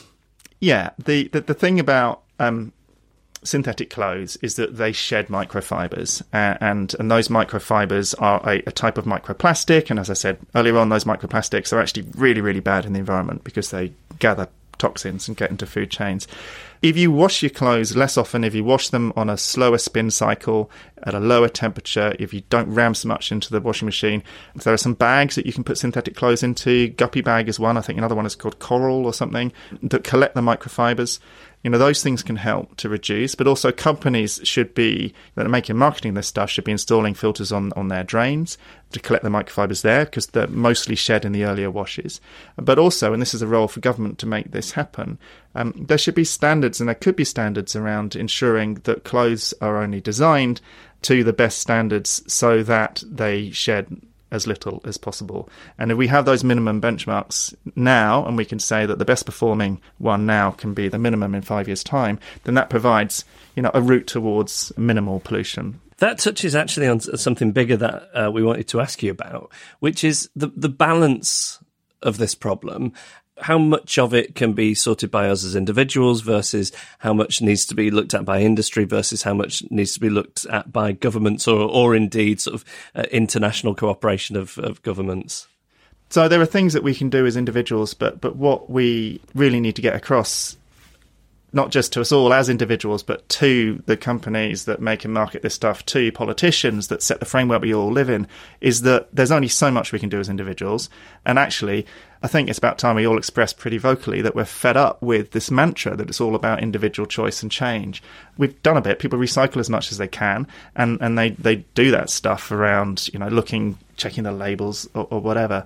[0.60, 2.72] yeah, the, the, the thing about um,
[3.42, 8.72] synthetic clothes is that they shed microfibers, uh, and and those microfibers are a, a,
[8.72, 9.90] type of microplastic.
[9.90, 12.98] And as I said earlier on, those microplastics are actually really really bad in the
[12.98, 14.48] environment because they gather
[14.80, 16.26] toxins and get into food chains.
[16.82, 20.10] If you wash your clothes less often, if you wash them on a slower spin
[20.10, 20.70] cycle
[21.02, 24.22] at a lower temperature, if you don't ram so much into the washing machine,
[24.54, 26.88] there are some bags that you can put synthetic clothes into.
[26.88, 27.76] Guppy bag is one.
[27.76, 31.20] I think another one is called Coral or something that collect the microfibers.
[31.62, 35.50] You know, those things can help to reduce, but also companies should be, that are
[35.50, 38.56] making marketing this stuff, should be installing filters on, on their drains
[38.92, 42.20] to collect the microfibers there because they're mostly shed in the earlier washes.
[42.56, 45.18] But also, and this is a role for government to make this happen,
[45.54, 49.82] um, there should be standards and there could be standards around ensuring that clothes are
[49.82, 50.62] only designed
[51.02, 55.48] to the best standards so that they shed as little as possible.
[55.78, 59.26] And if we have those minimum benchmarks now, and we can say that the best
[59.26, 63.24] performing one now can be the minimum in five years' time, then that provides
[63.56, 65.80] you know a route towards minimal pollution.
[65.98, 70.04] That touches actually on something bigger that uh, we wanted to ask you about, which
[70.04, 71.58] is the the balance
[72.02, 72.92] of this problem
[73.42, 77.66] how much of it can be sorted by us as individuals versus how much needs
[77.66, 80.92] to be looked at by industry versus how much needs to be looked at by
[80.92, 85.46] governments or, or indeed sort of uh, international cooperation of, of governments?
[86.10, 89.60] So there are things that we can do as individuals, but but what we really
[89.60, 90.56] need to get across
[91.52, 95.42] not just to us all as individuals, but to the companies that make and market
[95.42, 98.26] this stuff, to politicians that set the framework we all live in,
[98.60, 100.88] is that there's only so much we can do as individuals.
[101.26, 101.86] And actually,
[102.22, 105.30] I think it's about time we all express pretty vocally that we're fed up with
[105.32, 108.02] this mantra that it's all about individual choice and change.
[108.36, 108.98] We've done a bit.
[108.98, 113.08] People recycle as much as they can, and, and they, they do that stuff around,
[113.12, 115.64] you know, looking, checking the labels or, or whatever.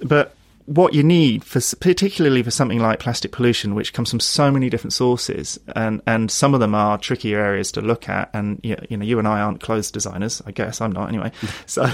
[0.00, 0.35] But
[0.66, 4.68] what you need for particularly for something like plastic pollution, which comes from so many
[4.68, 8.30] different sources, and and some of them are trickier areas to look at.
[8.34, 11.32] And you know, you and I aren't clothes designers, I guess I'm not anyway.
[11.66, 11.86] so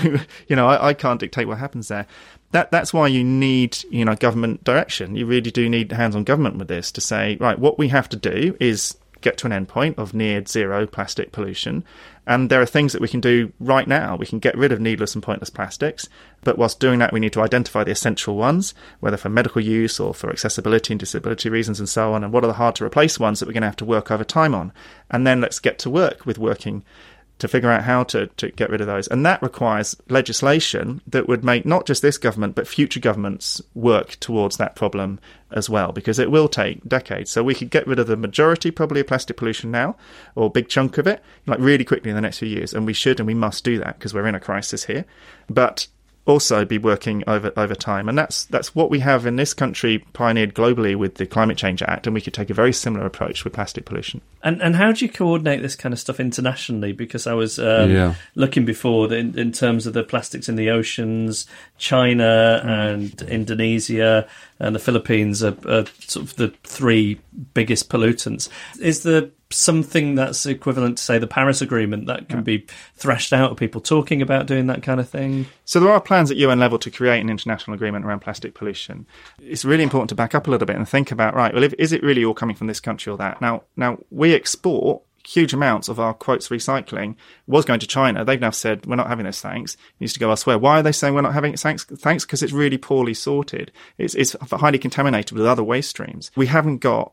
[0.49, 2.07] you know, I, I can't dictate what happens there.
[2.53, 5.17] That that's why you need you know government direction.
[5.17, 8.09] You really do need hands on government with this to say right, what we have
[8.11, 11.85] to do is get to an endpoint of near zero plastic pollution.
[12.27, 14.17] And there are things that we can do right now.
[14.17, 16.09] We can get rid of needless and pointless plastics.
[16.45, 20.01] But whilst doing that, we need to identify the essential ones, whether for medical use
[20.01, 22.25] or for accessibility and disability reasons and so on.
[22.25, 24.11] And what are the hard to replace ones that we're going to have to work
[24.11, 24.73] over time on?
[25.11, 26.85] And then let's get to work with working
[27.43, 29.09] to figure out how to, to get rid of those.
[29.09, 34.11] And that requires legislation that would make not just this government, but future governments work
[34.21, 35.19] towards that problem
[35.51, 37.33] as well, because it will take decades.
[37.33, 39.97] So we could get rid of the majority, probably, of plastic pollution now,
[40.37, 42.73] or a big chunk of it, like really quickly in the next few years.
[42.73, 45.05] And we should and we must do that because we're in a crisis here.
[45.51, 45.89] But
[46.25, 49.99] also be working over over time, and that's that's what we have in this country,
[50.13, 53.45] pioneered globally with the Climate Change Act, and we could take a very similar approach
[53.45, 54.21] with plastic pollution.
[54.43, 56.93] And and how do you coordinate this kind of stuff internationally?
[56.93, 58.15] Because I was um, yeah.
[58.35, 61.47] looking before in, in terms of the plastics in the oceans,
[61.79, 64.29] China and Indonesia
[64.63, 67.21] and the Philippines are, are sort of the three
[67.53, 68.49] biggest pollutants.
[68.81, 72.45] Is the something that's equivalent to say the Paris Agreement that can yeah.
[72.45, 75.47] be thrashed out of people talking about doing that kind of thing?
[75.65, 79.05] So there are plans at UN level to create an international agreement around plastic pollution.
[79.43, 81.53] It's really important to back up a little bit and think about right.
[81.53, 83.41] Well, if, is it really all coming from this country or that?
[83.41, 88.25] Now, now we export huge amounts of our quotes recycling was going to China.
[88.25, 89.41] They've now said we're not having this.
[89.41, 89.75] Thanks.
[89.75, 90.59] It needs to go elsewhere.
[90.59, 91.61] Why are they saying we're not having it?
[91.61, 91.85] Thanks.
[91.85, 93.73] Thanks because it's really poorly sorted.
[93.99, 96.31] It's, it's highly contaminated with other waste streams.
[96.37, 97.13] We haven't got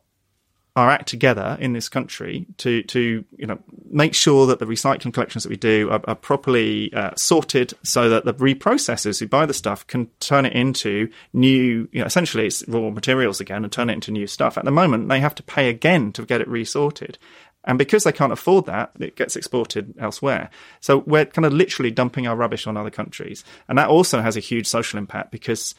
[0.75, 5.13] our act together in this country to to you know make sure that the recycling
[5.13, 9.45] collections that we do are, are properly uh, sorted so that the reprocessors who buy
[9.45, 13.73] the stuff can turn it into new you know essentially it's raw materials again and
[13.73, 16.39] turn it into new stuff at the moment they have to pay again to get
[16.39, 17.17] it resorted
[17.65, 20.49] and because they can't afford that, it gets exported elsewhere.
[20.79, 23.43] So we're kind of literally dumping our rubbish on other countries.
[23.67, 25.75] And that also has a huge social impact because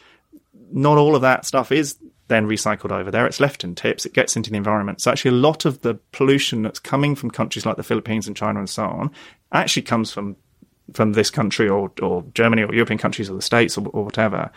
[0.72, 1.96] not all of that stuff is
[2.28, 3.26] then recycled over there.
[3.26, 4.06] It's left in tips.
[4.06, 5.00] It gets into the environment.
[5.00, 8.36] So actually, a lot of the pollution that's coming from countries like the Philippines and
[8.36, 9.10] China and so on
[9.52, 10.36] actually comes from
[10.92, 14.50] from this country or, or Germany or European countries or the States or, or whatever.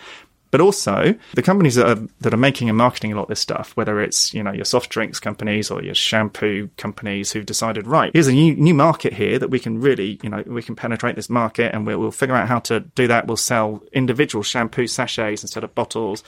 [0.53, 3.41] But also the companies that are, that are making and marketing a lot of this
[3.41, 7.87] stuff, whether it's you know your soft drinks companies or your shampoo companies who've decided
[7.87, 10.75] right here's a new new market here that we can really you know we can
[10.75, 13.27] penetrate this market and we'll, we'll figure out how to do that.
[13.27, 16.23] We'll sell individual shampoo sachets instead of bottles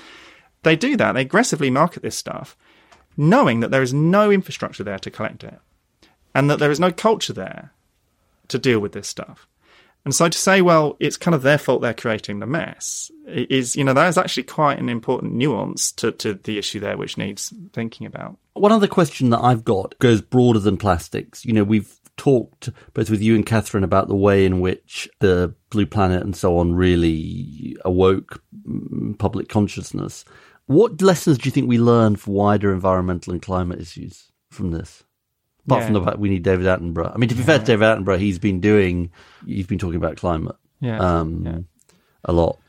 [0.66, 1.14] they do that.
[1.14, 2.58] They aggressively market this stuff,
[3.16, 5.60] knowing that there is no infrastructure there to collect it,
[6.34, 7.72] and that there is no culture there
[8.48, 9.48] to deal with this stuff.
[10.06, 13.76] And so to say, well, it's kind of their fault they're creating the mess is,
[13.76, 17.18] you know, that is actually quite an important nuance to, to the issue there, which
[17.18, 18.38] needs thinking about.
[18.54, 21.44] One other question that I've got goes broader than plastics.
[21.44, 25.54] You know, we've talked both with you and Catherine about the way in which the
[25.72, 30.24] Blue Planet and so on really awoke mm, public consciousness.
[30.68, 35.04] What lessons do you think we learn for wider environmental and climate issues from this?
[35.66, 35.86] Apart yeah.
[35.86, 37.14] from the fact we need David Attenborough.
[37.14, 37.46] I mean, to be yeah.
[37.48, 39.12] fair to David Attenborough, he's been doing,
[39.46, 41.00] he's been talking about climate yeah.
[41.00, 41.66] Um,
[42.24, 42.60] a lot.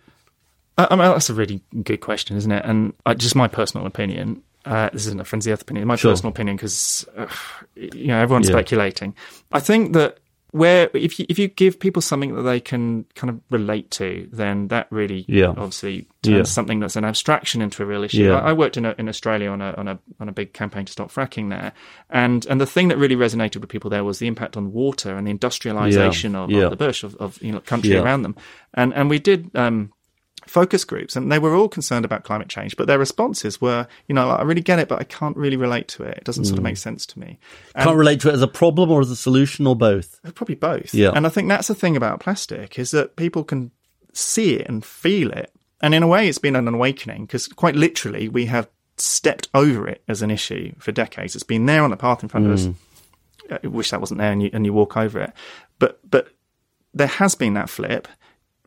[0.78, 2.64] I mean, that's a really good question, isn't it?
[2.64, 6.12] And uh, just my personal opinion, uh, this isn't a frenzy earth opinion, my sure.
[6.12, 7.26] personal opinion, because, uh,
[7.74, 9.14] you know, everyone's speculating.
[9.52, 10.18] I think that
[10.56, 14.26] where if you if you give people something that they can kind of relate to,
[14.32, 15.48] then that really yeah.
[15.48, 16.42] obviously turns yeah.
[16.44, 18.24] something that's an abstraction into a real issue.
[18.24, 18.38] Yeah.
[18.38, 20.86] I, I, worked in a, in Australia on a on a on a big campaign
[20.86, 21.72] to stop fracking there,
[22.08, 25.14] and and the thing that really resonated with people there was the impact on water
[25.14, 28.34] and the industrialization of, of, the bush of, of you know country around them,
[28.72, 29.50] and and we did.
[29.54, 29.92] Um,
[30.46, 32.76] focus groups, and they were all concerned about climate change.
[32.76, 35.88] But their responses were, you know, I really get it, but I can't really relate
[35.88, 36.18] to it.
[36.18, 36.46] It doesn't mm.
[36.46, 36.64] sort of hmm.
[36.64, 37.38] make sense to me.
[37.74, 40.20] And can't relate to it as a problem or as a solution or both.
[40.34, 40.94] Probably both.
[40.94, 41.12] Yeah.
[41.14, 43.70] And I think that's the thing about plastic is that people can
[44.12, 47.76] see it and feel it, and in a way, it's been an awakening because quite
[47.76, 51.34] literally, we have stepped over it as an issue for decades.
[51.34, 52.48] It's been there on the path in front mm.
[52.48, 52.64] of us.
[52.66, 52.72] Hmm.
[53.64, 55.32] I wish that wasn't there, and you and you walk over it.
[55.78, 56.28] But but
[56.94, 58.08] there has been that flip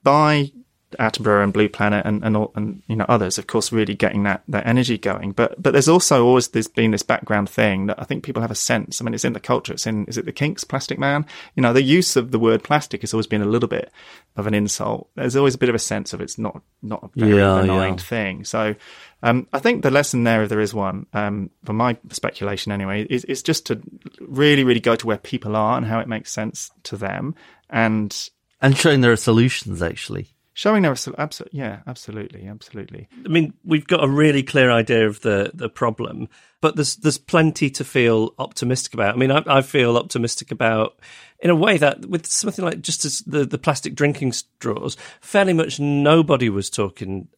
[0.03, 0.51] by
[0.97, 4.23] Attenborough and Blue Planet and and, all, and you know others, of course, really getting
[4.23, 5.31] that that energy going.
[5.33, 8.51] But but there's also always there's been this background thing that I think people have
[8.51, 8.99] a sense.
[8.99, 9.73] I mean, it's in the culture.
[9.73, 11.25] It's in is it the Kinks, Plastic Man?
[11.55, 13.91] You know, the use of the word plastic has always been a little bit
[14.35, 15.09] of an insult.
[15.15, 17.93] There's always a bit of a sense of it's not not a very yeah, benign
[17.93, 17.97] yeah.
[17.97, 18.43] thing.
[18.45, 18.75] So.
[19.21, 23.03] Um, I think the lesson there, if there is one, um, from my speculation anyway,
[23.09, 23.81] is, is just to
[24.21, 27.35] really, really go to where people are and how it makes sense to them,
[27.69, 28.29] and
[28.61, 33.07] and showing there are solutions actually Showing their absolutely, yeah, absolutely, absolutely.
[33.23, 36.27] I mean, we've got a really clear idea of the the problem,
[36.59, 39.15] but there's there's plenty to feel optimistic about.
[39.15, 40.99] I mean, I, I feel optimistic about
[41.39, 45.53] in a way that with something like just as the the plastic drinking straws, fairly
[45.53, 47.29] much nobody was talking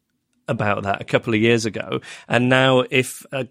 [0.48, 3.50] about that a couple of years ago, and now if I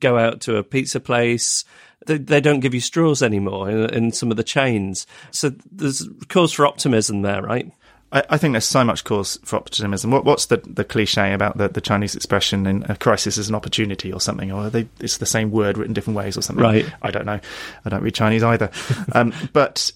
[0.00, 1.64] go out to a pizza place.
[2.04, 5.06] They, don't give you straws anymore in some of the chains.
[5.30, 7.70] So there's cause for optimism there, right?
[8.12, 10.10] I, I, think there's so much cause for optimism.
[10.10, 13.54] What, what's the, the cliche about the, the Chinese expression in a crisis is an
[13.54, 16.62] opportunity or something, or they, it's the same word written different ways or something?
[16.62, 16.86] Right.
[17.02, 17.40] I don't know.
[17.84, 18.70] I don't read Chinese either.
[19.12, 19.90] um, but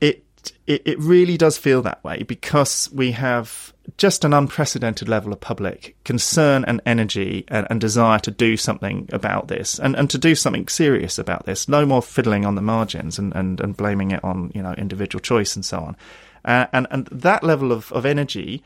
[0.00, 0.24] it,
[0.66, 5.40] it it really does feel that way because we have just an unprecedented level of
[5.40, 10.18] public concern and energy and, and, desire to do something about this and, and to
[10.18, 11.68] do something serious about this.
[11.68, 15.20] No more fiddling on the margins and, and, and blaming it on, you know, individual
[15.20, 15.96] choice and so on.
[16.44, 18.62] Uh, and, and that level of, of energy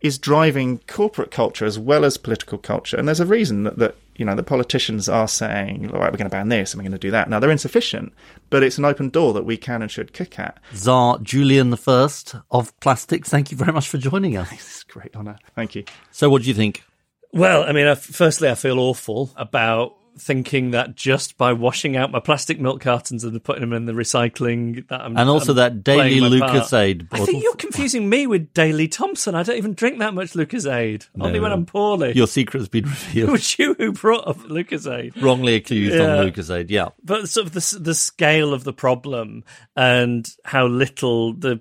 [0.00, 2.96] is driving corporate culture as well as political culture.
[2.96, 6.18] And there's a reason that, that you know the politicians are saying, "All right, we're
[6.18, 8.12] going to ban this and we're going to do that." Now they're insufficient,
[8.50, 10.58] but it's an open door that we can and should kick at.
[10.74, 12.08] Tsar Julian I
[12.50, 14.50] of plastics, thank you very much for joining us.
[14.52, 15.38] it's a great honour.
[15.54, 15.84] Thank you.
[16.12, 16.84] So, what do you think?
[17.32, 22.20] Well, I mean, firstly, I feel awful about thinking that just by washing out my
[22.20, 25.84] plastic milk cartons and putting them in the recycling that I'm and also I'm that
[25.84, 27.08] daily Lucozade.
[27.12, 29.34] I think you're confusing me with Daley Thompson.
[29.34, 31.08] I don't even drink that much Lucozade.
[31.14, 31.26] No.
[31.26, 32.12] Only when I'm poorly.
[32.14, 33.28] Your secret has been revealed.
[33.28, 35.20] it was you who brought up Lucozade.
[35.20, 36.18] Wrongly accused yeah.
[36.18, 36.66] on Lucozade.
[36.68, 39.44] Yeah, but sort of the the scale of the problem
[39.76, 41.60] and how little the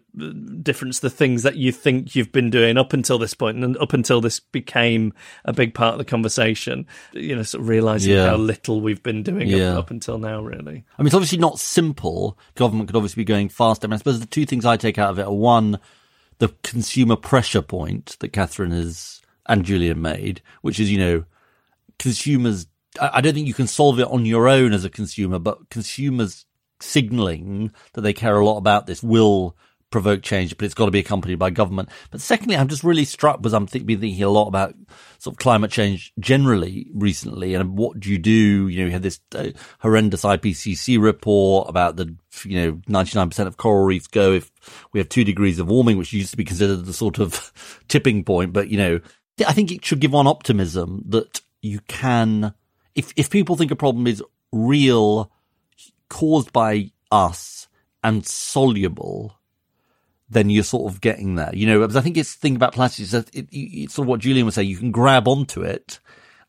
[0.61, 3.93] difference the things that you think you've been doing up until this point and up
[3.93, 5.13] until this became
[5.45, 6.85] a big part of the conversation.
[7.13, 8.27] You know, sort of realizing yeah.
[8.27, 9.73] how little we've been doing yeah.
[9.73, 10.83] up, up, until now, really.
[10.97, 12.37] I mean, it's obviously not simple.
[12.55, 13.85] Government could obviously be going faster.
[13.85, 15.79] I, mean, I suppose the two things I take out of it are one,
[16.39, 21.25] the consumer pressure point that Catherine has and Julian made, which is, you know,
[21.99, 22.67] consumers.
[22.99, 25.69] I, I don't think you can solve it on your own as a consumer, but
[25.69, 26.45] consumers
[26.79, 29.55] signaling that they care a lot about this will
[29.89, 31.89] provoke change, but it's got to be accompanied by government.
[32.11, 34.75] But secondly, I'm just really struck because I'm been thinking a lot about
[35.19, 38.67] sort of climate change generally recently, and what do you do?
[38.67, 43.57] You know, you had this uh, horrendous IPCC report about the you know 99% of
[43.57, 44.51] coral reefs go if
[44.91, 47.51] we have two degrees of warming, which used to be considered the sort of
[47.87, 48.53] tipping point.
[48.53, 48.99] But you know,
[49.45, 52.53] I think it should give one optimism that you can,
[52.93, 55.31] if if people think a problem is real,
[56.09, 57.67] caused by us
[58.03, 59.36] and soluble
[60.29, 61.53] then you're sort of getting there.
[61.53, 64.09] You know, because I think it's the thing about plastics that it, it's sort of
[64.09, 64.69] what Julian was saying.
[64.69, 65.99] You can grab onto it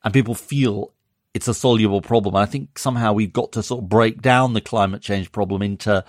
[0.05, 0.93] and people feel
[1.35, 2.35] it's a soluble problem.
[2.35, 5.62] And I think somehow we've got to sort of break down the climate change problem
[5.62, 6.05] into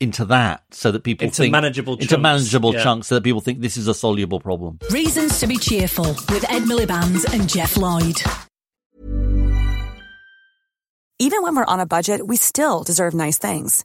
[0.00, 2.22] into that so that people into think manageable into chunks.
[2.22, 2.82] manageable yeah.
[2.82, 4.78] chunks so that people think this is a soluble problem.
[4.90, 8.20] Reasons to be cheerful with Ed Miliband and Geoff Lloyd.
[11.20, 13.84] Even when we're on a budget, we still deserve nice things.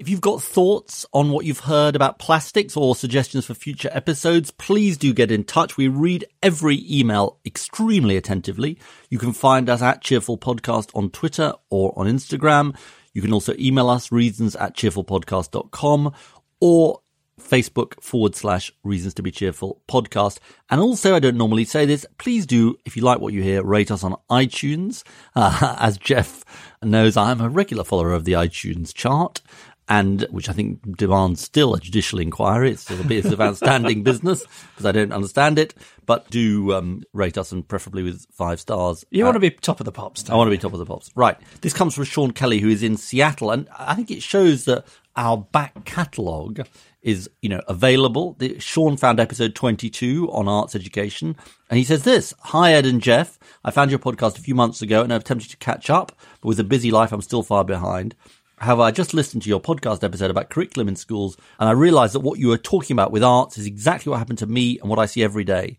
[0.00, 4.50] If you've got thoughts on what you've heard about plastics or suggestions for future episodes,
[4.50, 5.76] please do get in touch.
[5.76, 8.78] We read every email extremely attentively.
[9.10, 12.74] You can find us at Cheerful Podcast on Twitter or on Instagram.
[13.12, 16.14] You can also email us reasons at cheerfulpodcast.com
[16.60, 17.00] or
[17.40, 20.38] Facebook forward slash reasons to be cheerful podcast.
[20.70, 23.62] And also, I don't normally say this, please do, if you like what you hear,
[23.62, 25.02] rate us on iTunes.
[25.34, 26.44] Uh, as Geoff
[26.82, 29.42] knows, I'm a regular follower of the iTunes chart
[29.90, 32.70] and which I think demands still a judicial inquiry.
[32.70, 35.74] It's still a bit of outstanding business because I don't understand it.
[36.06, 39.04] But do um, rate us and preferably with five stars.
[39.10, 40.30] You uh, want to be top of the pops.
[40.30, 41.10] I want to be top of the pops.
[41.16, 41.36] Right.
[41.60, 44.86] This comes from Sean Kelly, who is in Seattle, and I think it shows that
[45.16, 46.66] our back catalogue
[47.02, 48.36] is, you know, available.
[48.38, 51.34] The, Sean found episode 22 on arts education,
[51.68, 54.82] and he says this, Hi, Ed and Geoff, I found your podcast a few months
[54.82, 57.64] ago and I've attempted to catch up, but with a busy life, I'm still far
[57.64, 58.14] behind.
[58.60, 62.14] However, I just listened to your podcast episode about curriculum in schools and I realized
[62.14, 64.90] that what you were talking about with arts is exactly what happened to me and
[64.90, 65.78] what I see every day.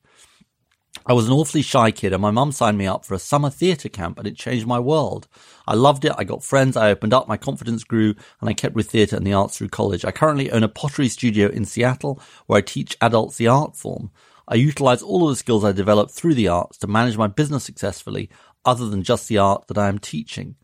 [1.06, 3.52] I was an awfully shy kid and my mum signed me up for a summer
[3.52, 5.28] theatre camp and it changed my world.
[5.68, 6.14] I loved it.
[6.18, 6.76] I got friends.
[6.76, 7.28] I opened up.
[7.28, 10.04] My confidence grew and I kept with theatre and the arts through college.
[10.04, 14.10] I currently own a pottery studio in Seattle where I teach adults the art form.
[14.48, 17.64] I utilize all of the skills I developed through the arts to manage my business
[17.64, 18.30] successfully,
[18.66, 20.56] other than just the art that I am teaching.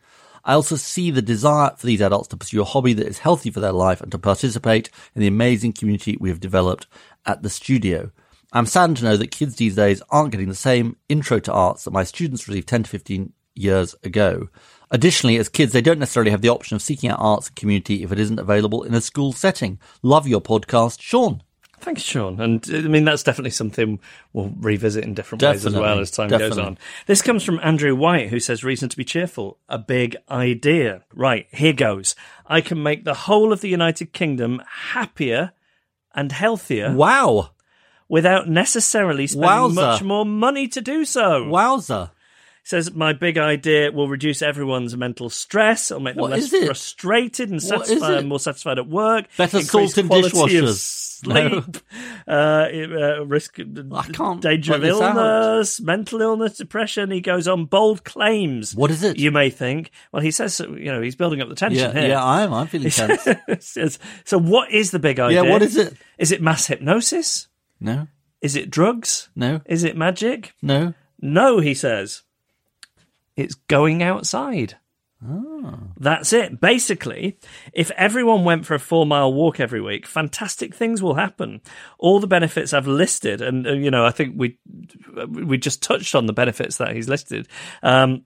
[0.47, 3.51] I also see the desire for these adults to pursue a hobby that is healthy
[3.51, 6.87] for their life and to participate in the amazing community we have developed
[7.25, 8.11] at the studio.
[8.53, 11.83] I'm saddened to know that kids these days aren't getting the same intro to arts
[11.83, 14.47] that my students received 10 to 15 years ago.
[14.89, 18.03] Additionally, as kids, they don't necessarily have the option of seeking out arts and community
[18.03, 19.79] if it isn't available in a school setting.
[20.01, 21.43] Love your podcast, Sean.
[21.79, 22.39] Thanks, Sean.
[22.41, 23.99] And uh, I mean, that's definitely something
[24.33, 26.77] we'll revisit in different ways as well as time goes on.
[27.05, 29.57] This comes from Andrew White, who says, Reason to be cheerful.
[29.69, 31.03] A big idea.
[31.13, 32.15] Right, here goes.
[32.47, 34.61] I can make the whole of the United Kingdom
[34.91, 35.51] happier
[36.15, 37.51] and healthier Wow.
[38.09, 39.75] without necessarily spending Wowza.
[39.75, 41.45] much more money to do so.
[41.45, 42.09] Wowza.
[42.67, 45.89] Says my big idea will reduce everyone's mental stress.
[45.91, 48.25] It'll make them What less frustrated and satisfied, it?
[48.25, 49.25] more satisfied at work.
[49.37, 51.05] Better increase salt in dishwashers.
[51.17, 51.77] Sleep,
[52.27, 55.17] uh, it, uh, risk, I can't danger of work out.
[55.17, 57.09] illness, mental illness, depression.
[57.09, 58.75] He goes on bold claims.
[58.75, 59.17] What is it?
[59.17, 59.89] You may think.
[60.11, 62.09] Well, he says, you know, he's building up the tension Yeah, here.
[62.09, 62.53] yeah, I am.
[62.53, 63.27] I'm feeling tense.
[63.65, 65.43] Says, so, what is the big idea?
[65.43, 65.95] yeah, what is it?
[66.19, 67.47] Is it mass hypnosis?
[67.79, 68.07] No,
[68.41, 69.29] Is it drugs?
[69.35, 70.53] no, Is it magic?
[70.61, 70.93] no.
[71.19, 72.21] No, he says.
[73.37, 74.75] It's going outside.
[75.99, 76.61] That's it.
[76.61, 77.39] Basically,
[77.73, 81.61] if everyone went for a four mile walk every week, fantastic things will happen.
[81.97, 84.59] All the benefits I've listed, and uh, you know, I think we
[85.27, 87.47] we just touched on the benefits that he's listed.
[87.81, 88.25] Um,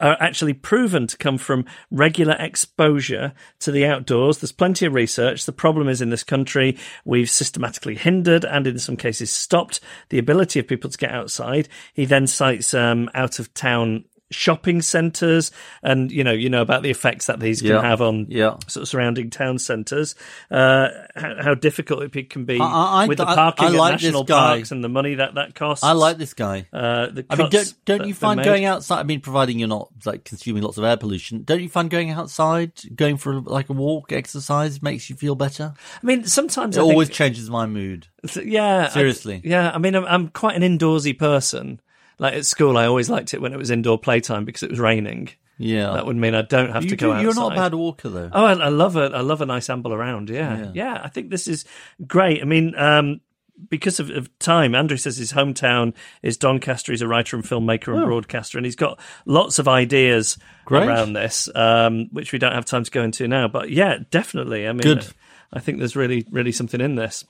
[0.00, 4.38] are actually proven to come from regular exposure to the outdoors.
[4.38, 5.44] There's plenty of research.
[5.44, 10.18] The problem is in this country, we've systematically hindered and in some cases stopped the
[10.18, 11.68] ability of people to get outside.
[11.94, 15.50] He then cites um, out of town shopping centres
[15.82, 17.82] and you know you know about the effects that these can Yeah.
[17.82, 18.56] have on Yeah.
[18.68, 20.14] sort of surrounding town centres
[20.52, 23.94] uh how, how difficult it can be I- I- I- with the parking I like
[23.94, 26.66] at national parks and the money that that costs I like this guy.
[26.72, 29.00] uh the I mean, don't, don't you find going outside?
[29.00, 32.10] I mean, providing you're not like consuming lots of air pollution, don't you find going
[32.10, 35.74] outside, going for like a walk, exercise, makes you feel better?
[36.02, 38.06] I mean, sometimes It I think- always changes my mood.
[38.44, 39.40] Yeah, I- Seriously.
[39.44, 41.80] yeah, I mean, I'm, I'm quite an indoorsy person.
[42.20, 44.78] Like at school, I always liked it when it was indoor playtime because it was
[44.78, 45.30] raining.
[45.56, 47.22] Yeah, That would mean I don't have you to go do, outside.
[47.22, 48.30] You're not a bad walker though.
[48.32, 49.12] Oh, I, I love it.
[49.12, 50.28] I love a nice amble around.
[50.28, 50.58] Yeah.
[50.58, 50.70] Yeah.
[50.74, 51.64] yeah, I think this is
[52.06, 52.42] great.
[52.42, 53.20] I mean, um,
[53.68, 56.92] because of, of time, Andrew says his hometown is Doncaster.
[56.92, 60.86] He's a writer and filmmaker and broadcaster, and he's got lots of ideas Great.
[60.86, 63.48] around this, um, which we don't have time to go into now.
[63.48, 64.66] But yeah, definitely.
[64.66, 65.06] I mean, Good.
[65.52, 67.24] I think there's really, really something in this.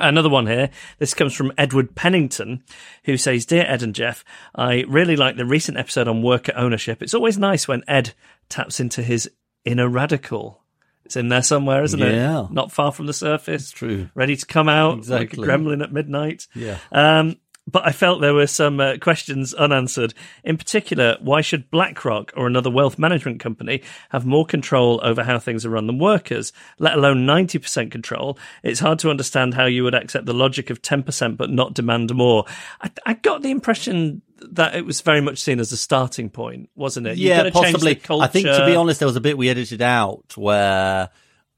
[0.00, 0.70] Another one here.
[0.98, 2.62] This comes from Edward Pennington,
[3.04, 4.24] who says, Dear Ed and Geoff,
[4.54, 7.02] I really like the recent episode on worker ownership.
[7.02, 8.14] It's always nice when Ed
[8.48, 9.30] taps into his
[9.64, 10.62] inner radical.
[11.04, 12.44] It's in there somewhere, isn't Yeah.
[12.44, 12.50] it?
[12.50, 13.62] Not far from the surface.
[13.62, 14.10] It's true.
[14.14, 15.38] Ready to come out Exactly.
[15.38, 16.46] like a gremlin at midnight.
[16.54, 16.76] Yeah.
[16.92, 17.36] Um,
[17.70, 20.14] but I felt there were some uh, questions unanswered.
[20.42, 25.38] In particular, why should BlackRock or another wealth management company have more control over how
[25.38, 28.38] things are run than workers, let alone 90% control?
[28.62, 32.14] It's hard to understand how you would accept the logic of 10% but not demand
[32.14, 32.44] more.
[32.80, 36.70] I, I got the impression that it was very much seen as a starting point,
[36.74, 37.18] wasn't it?
[37.18, 38.00] Yeah, possibly.
[38.08, 41.10] I think, to be honest, there was a bit we edited out where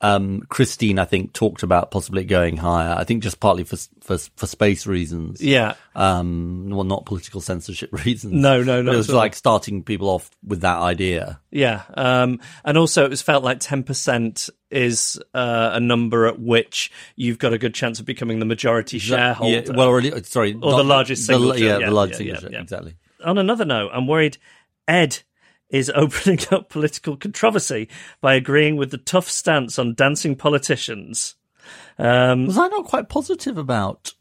[0.02, 2.94] um, Christine, I think, talked about possibly going higher.
[2.96, 5.42] I think just partly for for, for space reasons.
[5.42, 5.74] Yeah.
[5.94, 8.34] Um, well, not political censorship reasons.
[8.34, 8.92] No, no, no.
[8.92, 11.40] It was like starting people off with that idea.
[11.50, 16.38] Yeah, um, and also it was felt like ten percent is uh, a number at
[16.38, 19.64] which you've got a good chance of becoming the majority shareholder.
[19.66, 22.52] Yeah, well, already, sorry, Or the largest the- single yeah, share, the largest yeah, single
[22.52, 22.62] yeah, yeah.
[22.62, 22.94] exactly.
[23.24, 24.38] On another note, I'm worried
[24.88, 25.18] Ed
[25.70, 27.88] is opening up political controversy
[28.20, 31.36] by agreeing with the tough stance on dancing politicians.
[31.98, 34.12] Um, Was I not quite positive about?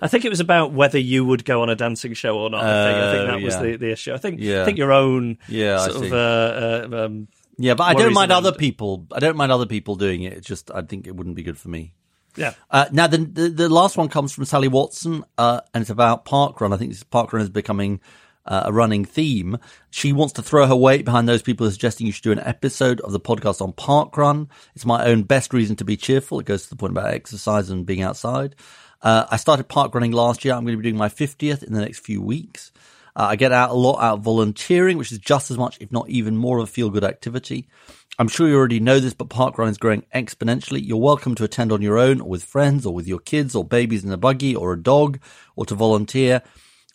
[0.00, 2.62] I think it was about whether you would go on a dancing show or not.
[2.64, 3.62] I think, I think Oh, that was yeah.
[3.62, 4.12] the, the issue.
[4.14, 4.62] I think Yeah.
[4.62, 7.28] I think your own Yeah, sort of uh, uh, um,
[7.58, 8.58] Yeah, but I don't mind other it.
[8.58, 9.06] people.
[9.12, 10.34] I don't mind other people doing it.
[10.34, 11.94] It's just I think it wouldn't be good for me.
[12.36, 12.52] yeah.
[12.70, 16.26] Uh, now, the, the the last one comes from Sally Watson, uh, and it's about
[16.26, 16.72] parkrun.
[16.72, 18.00] I think this parkrun is becoming
[18.46, 19.58] uh, a running theme.
[19.90, 23.00] She wants to throw her weight behind those people suggesting you should do an episode
[23.00, 24.48] of the podcast on parkrun.
[24.74, 26.40] It's my own best reason to be cheerful.
[26.40, 28.54] It goes to the point about exercise and being outside.
[29.02, 30.54] Uh, I started park running last year.
[30.54, 32.72] I'm going to be doing my 50th in the next few weeks.
[33.14, 36.08] Uh, I get out a lot out volunteering, which is just as much, if not
[36.10, 37.68] even more, of a feel good activity.
[38.18, 40.86] I'm sure you already know this, but parkrun is growing exponentially.
[40.86, 43.64] You're welcome to attend on your own or with friends or with your kids or
[43.64, 45.18] babies in a buggy or a dog
[45.54, 46.42] or to volunteer.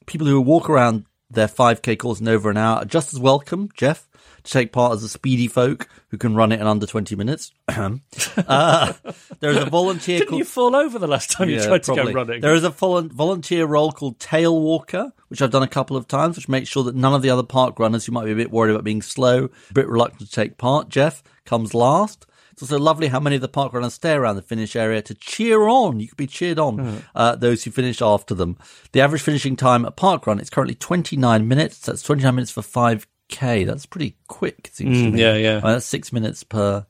[0.05, 3.69] People who walk around their 5k course in over an hour are just as welcome,
[3.75, 4.07] Geoff.
[4.43, 7.51] to take part as a speedy folk who can run it in under 20 minutes.
[7.67, 8.93] uh,
[9.39, 10.39] there is a volunteer Didn't called...
[10.39, 12.41] you fall over the last time you Yeah, tried to go running?
[12.41, 16.07] There is a vol- volunteer role called Tail Walker, which I've done a couple of
[16.07, 18.35] times, which makes sure that none of the other park runners who might be a
[18.35, 22.25] bit worried about being slow, a bit reluctant to take part, Geoff, comes last.
[22.61, 25.15] It's also lovely how many of the park runners stay around the finish area to
[25.15, 25.99] cheer on.
[25.99, 28.55] You could be cheered on, uh, those who finish after them.
[28.91, 31.79] The average finishing time at park run is currently 29 minutes.
[31.79, 33.65] That's 29 minutes for 5k.
[33.65, 35.21] That's pretty quick, it seems to Mm, me.
[35.21, 35.57] yeah, yeah.
[35.63, 36.85] Uh, that's six minutes per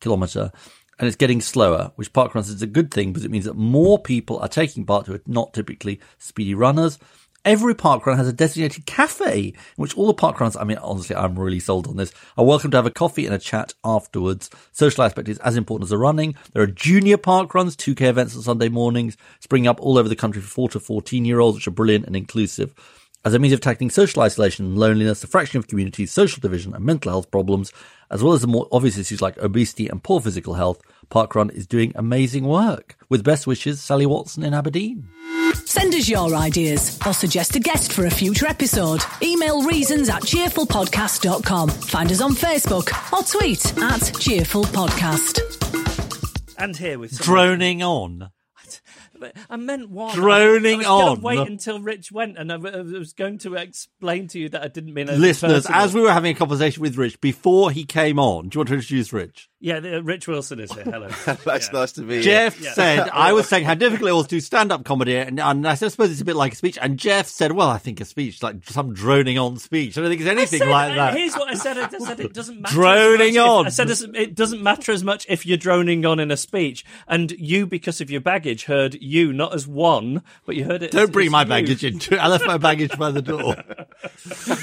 [0.00, 0.52] kilometre.
[0.98, 3.98] And it's getting slower, which parkruns is a good thing because it means that more
[3.98, 6.98] people are taking part who are not typically speedy runners.
[7.46, 11.38] Every parkrun has a designated cafe in which all the parkrunners, I mean, honestly, I'm
[11.38, 14.50] really sold on this, are welcome to have a coffee and a chat afterwards.
[14.72, 16.34] Social aspect is as important as the running.
[16.52, 20.42] There are junior parkruns, 2K events on Sunday mornings, springing up all over the country
[20.42, 22.74] for 4 to 14 year olds, which are brilliant and inclusive.
[23.24, 26.74] As a means of tackling social isolation and loneliness, the fraction of communities, social division,
[26.74, 27.72] and mental health problems,
[28.10, 30.82] as well as the more obvious issues like obesity and poor physical health,
[31.12, 32.96] Parkrun is doing amazing work.
[33.08, 35.08] With best wishes, Sally Watson in Aberdeen.
[35.78, 39.02] Send us your ideas or suggest a guest for a future episode.
[39.22, 41.68] Email reasons at cheerfulpodcast.com.
[41.68, 45.38] Find us on Facebook or tweet at cheerful podcast.
[46.58, 48.30] and here with some- Droning on.
[49.50, 50.14] I meant one.
[50.14, 50.86] Droning on.
[50.86, 51.20] I was gonna on.
[51.22, 54.68] Wait until Rich went, and I I was going to explain to you that I
[54.68, 55.80] didn't mean it Listeners, personal.
[55.82, 58.68] as we were having a conversation with Rich before he came on, do you want
[58.68, 59.48] to introduce Rich?
[59.58, 60.84] Yeah, the, Rich Wilson is here.
[60.84, 61.08] Hello.
[61.44, 62.72] That's nice to be Geoff Yeah.
[62.74, 65.66] said, I was saying how difficult it was to do stand up comedy, and, and
[65.66, 66.78] I said, suppose it's a bit like a speech.
[66.80, 69.96] And Geoff said, Well, I think a speech, like some droning on speech.
[69.96, 71.14] I don't think it's anything said- like uh, that.
[71.16, 71.78] Here's what I said.
[71.78, 72.74] I said it doesn't matter.
[72.74, 73.66] Droning as if- on.
[73.66, 77.30] I said it doesn't matter as much if you're droning on in a speech, and
[77.32, 80.90] you, because of your baggage, heard you not as one, but you heard it.
[80.90, 82.00] Don't as- bring as my you baggage in.
[82.18, 83.56] I left my baggage by the door.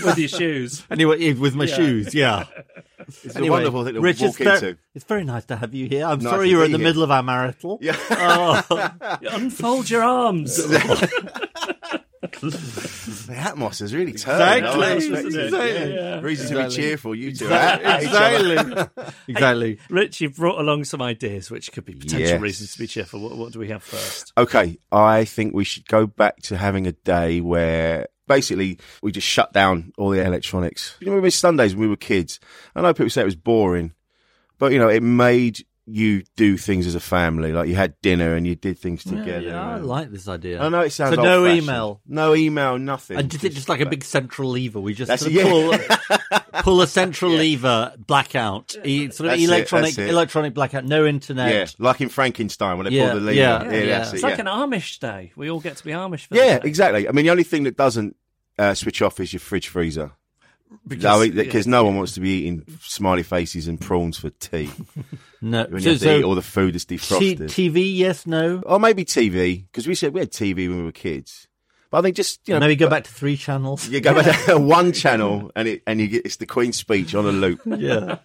[0.06, 0.84] with your shoes.
[0.92, 2.46] Anyway, with my shoes, yeah.
[3.24, 4.78] It's Anyway, a wonderful thing to Rich, walk it's, ver- into.
[4.96, 6.06] it's very nice to have you here.
[6.06, 6.88] I'm Nice sorry you're in the here.
[6.88, 7.78] middle of our marital.
[7.82, 7.98] Yeah.
[8.12, 8.62] Oh.
[9.32, 10.62] Unfold your arms.
[12.32, 14.64] The Atmos is really turned.
[14.64, 14.86] Exactly.
[14.86, 15.26] I wasn't it.
[15.46, 15.94] Exactly.
[15.96, 16.20] Yeah.
[16.22, 17.46] Reason to be cheerful, you two.
[17.46, 18.86] Exactly.
[19.28, 19.80] exactly.
[19.90, 22.42] Rich, you've brought along some ideas which could be potential Yes.
[22.42, 23.20] reasons to be cheerful.
[23.20, 24.32] What, what do we have first?
[24.38, 29.28] Okay, I think we should go back to having a day where basically we just
[29.28, 30.96] shut down all the electronics.
[31.02, 32.40] You know, we missed Sundays when we were kids.
[32.76, 33.94] I know people say it was boring,
[34.60, 37.52] but you know, it made you do things as a family.
[37.52, 39.42] Like you had dinner and you did things together.
[39.42, 40.62] Yeah, I and- like this idea.
[40.62, 42.00] I know it sounds So no email.
[42.08, 43.18] no email, nothing.
[43.18, 44.80] And did it just like a big central lever?
[44.80, 49.96] We just sort of pull, pull a central lever, blackout, e- sort of That's electronic,
[49.96, 50.10] that's it.
[50.10, 51.54] electronic blackout, no internet.
[51.54, 53.38] yeah, like in Frankenstein when they Yeah, pull the lever.
[53.38, 53.86] yeah, Yeah, yeah.
[53.98, 54.14] that's it.
[54.16, 54.42] It's like yeah.
[54.42, 55.34] an Amish day.
[55.36, 56.68] We all get to be Amish for Yeah, the day.
[56.70, 57.10] exactly.
[57.10, 58.16] I mean, the only thing that doesn't
[58.58, 60.12] uh, switch off is your fridge freezer.
[60.88, 64.70] Because Because- no one wants to be eating smiley faces and prawns for tea
[65.42, 65.66] No.
[65.70, 67.48] when So- you have to so eat all the food that's T- defrosted.
[67.50, 68.62] TV, yes, no.
[68.66, 71.48] or maybe TV, because we said we had TV when we were kids.
[71.92, 73.88] But I think just you know, Maybe go back to three channels.
[73.88, 77.14] you go back to one channel and it and you get it's the Queen's speech
[77.14, 77.62] on a loop.
[77.66, 78.18] Yeah.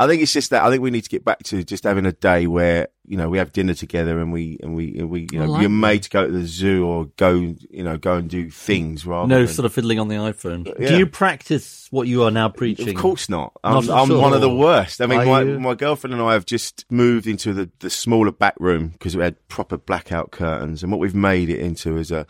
[0.00, 2.04] I think it's just that I think we need to get back to just having
[2.04, 5.28] a day where you know we have dinner together and we and we and we
[5.30, 8.14] you know like you're made to go to the zoo or go you know go
[8.14, 10.66] and do things rather No than sort of fiddling on the iPhone.
[10.80, 10.88] Yeah.
[10.88, 12.88] Do you practice what you are now preaching?
[12.88, 13.52] Of course not.
[13.62, 15.00] Not I'm, at I'm one of the worst.
[15.00, 15.60] I mean, Are my, you?
[15.60, 19.22] my girlfriend and I have just moved into the, the smaller back room because we
[19.22, 20.82] had proper blackout curtains.
[20.82, 22.26] And what we've made it into is a,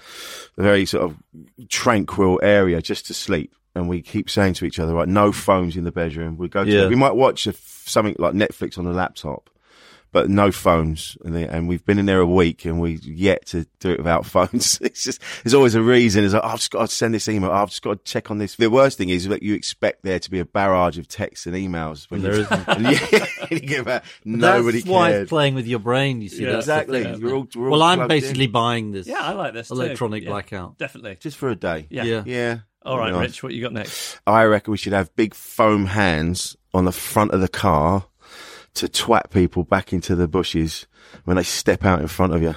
[0.58, 1.16] a very sort of
[1.70, 3.54] tranquil area just to sleep.
[3.74, 6.36] And we keep saying to each other, right, no phones in the bedroom.
[6.38, 6.86] We go to, Yeah.
[6.88, 9.50] we might watch a f something like Netflix on the laptop.
[10.12, 13.46] But no phones, and, they, and we've been in there a week, and we've yet
[13.46, 14.78] to do it without phones.
[14.80, 16.24] It's just there's always a reason.
[16.24, 17.50] It's like oh, I've just got to send this email.
[17.50, 18.54] Oh, I've just got to check on this.
[18.54, 21.56] The worst thing is that you expect there to be a barrage of texts and
[21.56, 22.68] emails when There you, isn't.
[22.68, 25.22] and yeah, you get about nobody That's why cared.
[25.22, 26.20] it's playing with your brain.
[26.22, 27.02] You see, Yeah, exactly.
[27.02, 28.52] thing, isn't You're all- we're all well, I'm basically in.
[28.52, 29.08] buying this.
[29.08, 29.74] Yeah, I like this too.
[29.74, 30.78] Electronic Yeah, blackout.
[30.78, 31.16] Definitely.
[31.18, 31.88] just for a day.
[31.90, 32.04] Yeah.
[32.04, 32.22] Yeah.
[32.24, 32.58] Yeah.
[32.84, 34.20] All right, Rich, what you got next?
[34.26, 38.06] I reckon we should have big foam hands on the front of the car
[38.74, 40.86] to twat people back into the bushes
[41.24, 42.54] when they step out in front of you.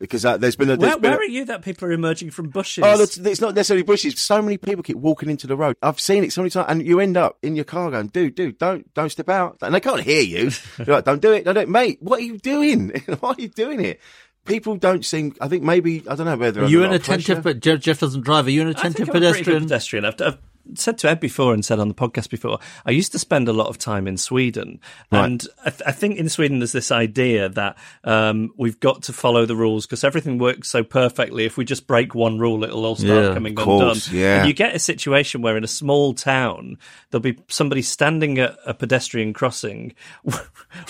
[0.00, 0.76] Because uh, there's been a.
[0.76, 2.82] there's Where, been where a- are you that people are emerging from bushes?
[2.84, 4.18] Oh, it's not necessarily bushes.
[4.18, 5.76] So many people keep walking into the road.
[5.80, 8.34] I've seen it so many times, and you end up in your car going, "Dude,
[8.34, 10.50] dude, don't, don't step out." And they can't hear you.
[10.78, 11.98] You're like, "Don't do it, don't do it, mate.
[12.00, 12.88] What are you doing?
[13.20, 14.00] Why are you doing it?"
[14.44, 15.34] People don't seem.
[15.40, 17.42] I think maybe I don't know whether Are you a an attentive, pressure.
[17.42, 18.46] but Geoff, Geoff doesn't drive.
[18.46, 19.62] Are you an I think attentive I'm a good pedestrian?
[19.62, 20.04] pedestrian.
[20.04, 20.38] I've, I've
[20.74, 23.52] said to Ed before and said on the podcast before, I used to spend a
[23.52, 24.80] lot of time in Sweden.
[25.10, 25.24] Right.
[25.24, 29.12] And I, th- I think in Sweden there's this idea that um, we've got to
[29.12, 31.44] follow the rules because everything works so perfectly.
[31.44, 34.20] If we just break one rule, it'll all start Yeah, coming of course, undone.
[34.20, 34.38] yeah.
[34.40, 36.78] And you get a situation where in a small town,
[37.10, 39.94] there'll be somebody standing at a pedestrian crossing,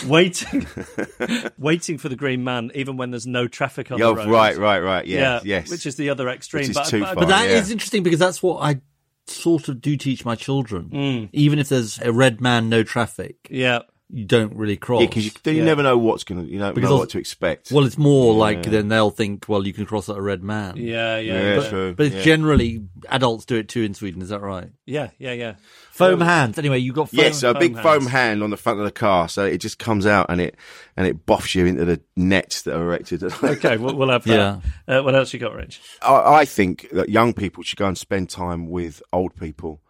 [0.07, 0.66] waiting,
[1.59, 4.29] waiting for the green man, even when there's no traffic on Oh, the road.
[4.29, 5.07] right, right, right.
[5.07, 5.70] Yeah, yeah, yes.
[5.70, 6.62] which is the other extreme.
[6.62, 7.14] Which is but, too but- far.
[7.16, 7.73] But that is yeah.
[7.75, 8.81] interesting because that's what I
[9.27, 10.91] sort of do teach my children.
[10.93, 11.29] Mm.
[11.33, 13.81] Even if there's a red man, no traffic, yeah.
[14.15, 15.01] You don't really cross.
[15.01, 15.65] Yeah, because you, you Yeah.
[15.65, 17.73] never know what's going to, you don't Because know what to expect.
[17.73, 20.77] well, it's more like then they'll think, well, you can cross at a red man.
[20.77, 21.95] Yeah, yeah, Yeah, but- true.
[21.95, 22.23] But it's yeah.
[22.23, 24.21] generally adults do it too in Sweden.
[24.21, 24.69] Is that right?
[24.85, 25.55] yeah, yeah, yeah.
[25.93, 26.59] Foam hands.
[26.59, 27.21] Anyway, you got foam.
[27.21, 29.59] Yes, so a big foam foam hand on the front of the car, so it
[29.59, 30.57] just comes out and it
[30.97, 33.23] and it boffs you into the nets that are erected.
[33.45, 34.63] Okay, we'll, we'll have that.
[34.89, 35.81] Uh, what else you got, Rich?
[36.01, 39.81] I, I think that young people should go and spend time with old people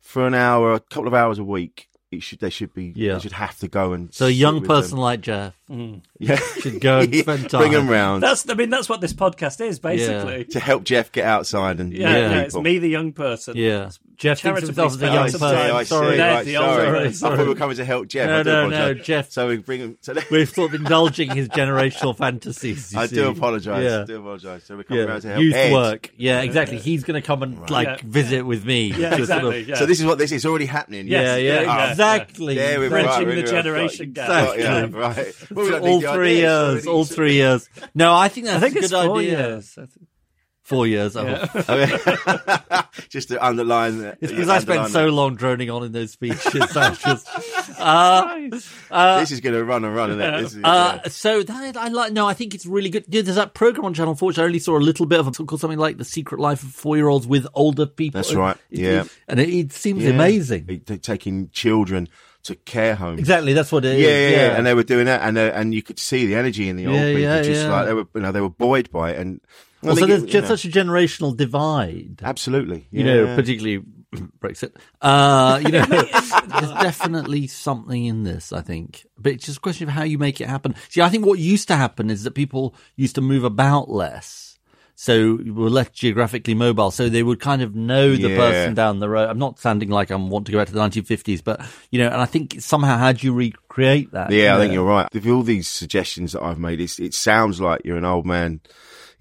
[0.00, 1.88] for an hour, a couple of hours a week.
[2.12, 3.14] It should they should be Yeah.
[3.14, 4.98] they should have to go and So a young person them.
[5.00, 6.02] like Geoff Mm.
[6.18, 6.36] yeah.
[6.60, 7.60] should go and spend time.
[7.62, 10.44] bring them round That's, I mean, that's what this podcast is basically.
[10.46, 13.56] to help Geoff get outside and Yeah, yeah, it's me, the young person.
[13.56, 13.90] Yeah.
[14.18, 15.38] Geoff thinks himself as a spent young person.
[15.40, 15.46] see.
[15.46, 15.88] I see.
[15.88, 16.18] Sorry.
[16.18, 16.86] Right, the sorry.
[16.86, 18.26] older I thought we were coming to help Geoff.
[18.28, 18.94] No, I do no, no.
[18.94, 19.32] Geoff.
[19.32, 19.98] So we bring him.
[20.00, 22.92] So We're sort of indulging his generational fantasies.
[22.92, 23.16] you I see.
[23.16, 23.82] do apologise.
[23.82, 24.02] Yeah.
[24.02, 24.62] I do apologise.
[24.64, 25.08] So we're coming Yeah.
[25.08, 25.72] around to help Youth Ed.
[25.72, 26.12] work.
[26.16, 26.78] Yeah, exactly.
[26.78, 27.96] He's going to come and like Yeah.
[28.04, 28.88] visit with me.
[28.92, 29.62] Yeah, to sort of- exactly.
[29.64, 29.74] yeah.
[29.76, 31.08] So this is what this is already happening.
[31.08, 32.54] Yes, yeah, yeah, yeah, yeah, exactly.
[32.54, 34.28] There we Bridging the generation gap.
[34.28, 35.00] Got ya, Exactly.
[35.00, 35.34] right.
[35.70, 36.86] Well, we all three ideas, years.
[36.86, 37.68] All need to- three years.
[37.94, 39.48] No, I think that's I think a it's good four idea.
[39.48, 39.78] years.
[40.62, 41.16] Four years.
[41.16, 41.24] Oh.
[43.08, 44.18] Just to underline that.
[44.20, 46.46] It's because I spent so long droning on in those speeches.
[46.76, 46.94] I
[48.50, 50.40] just, uh, This is going to run and run, isn't it?
[50.42, 51.08] This Uh, yeah.
[51.08, 52.12] so that I like.
[52.12, 53.04] No, I think it's really good.
[53.08, 54.28] Yeah, there's that program on Channel Four.
[54.28, 55.26] Which I only saw a little bit of.
[55.28, 58.32] It's called something like "The Secret Life of Four Year Olds with Older People." That's
[58.34, 59.04] right, It- yeah.
[59.28, 60.10] and it, it seems Yeah.
[60.10, 60.82] amazing.
[61.02, 62.08] Taking children
[62.44, 63.18] to care homes.
[63.20, 64.30] Exactly, that's what it Yeah, is.
[64.32, 66.68] yeah, yeah, and they were doing that, and uh, and you could see the energy
[66.68, 67.72] in the old Yeah, people, yeah, just yeah.
[67.72, 69.40] like they were, you know, they were buoyed by it, and
[69.84, 72.20] I also, think there's it- you just know, such a generational divide.
[72.22, 73.14] absolutely, You yeah.
[73.26, 73.82] know, particularly
[74.40, 74.72] Brexit.
[75.00, 78.52] Uh, you know, there's definitely something in this.
[78.52, 80.74] I think, but it's just a question of how you make it happen.
[80.90, 84.51] See, I think what used to happen is that people used to move about less.
[85.02, 88.36] So were less geographically mobile, so they would kind of know the Yeah.
[88.36, 89.28] person down the road.
[89.28, 92.06] I'm not sounding like I want to go back to the 1950s, but you know,
[92.06, 94.30] and I think somehow how do you recreate that?
[94.30, 95.08] Yeah, I you think you're right.
[95.12, 98.60] With all these suggestions that I've made, it's, it sounds like you're an old man.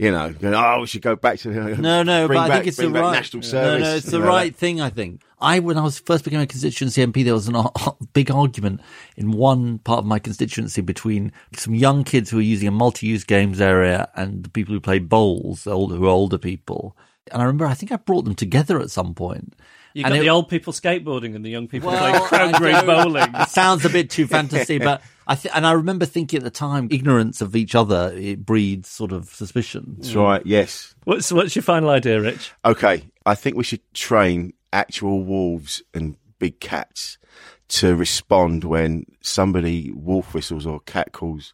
[0.01, 1.49] You know, going, oh, we should go back to
[1.79, 3.83] No, no, but back, I think it's the bring back right national service.
[3.83, 4.81] No, no, it's the know, right thing.
[4.81, 7.69] I think I when I was first becoming a constituency MP, there was a
[8.11, 8.81] big argument
[9.15, 13.23] in one part of my constituency between some young kids who were using a multi-use
[13.23, 16.97] games area and the people who played bowls, old, who are older people.
[17.31, 19.53] And I remember, I think I brought them together at some point.
[19.93, 22.55] You And got it- the old people skateboarding and the young people Well, playing crown
[22.55, 23.35] I green bowling.
[23.35, 26.49] It sounds a bit too fantasy, but I th- and I remember thinking at the
[26.49, 29.95] time, ignorance of each other it breeds sort of suspicion.
[29.99, 30.41] That's right.
[30.45, 30.95] Yes.
[31.03, 32.51] What's what's your final idea, Rich?
[32.65, 33.03] Okay.
[33.25, 37.17] I think we should train actual wolves and big cats
[37.69, 41.53] to respond when somebody wolf whistles or cat calls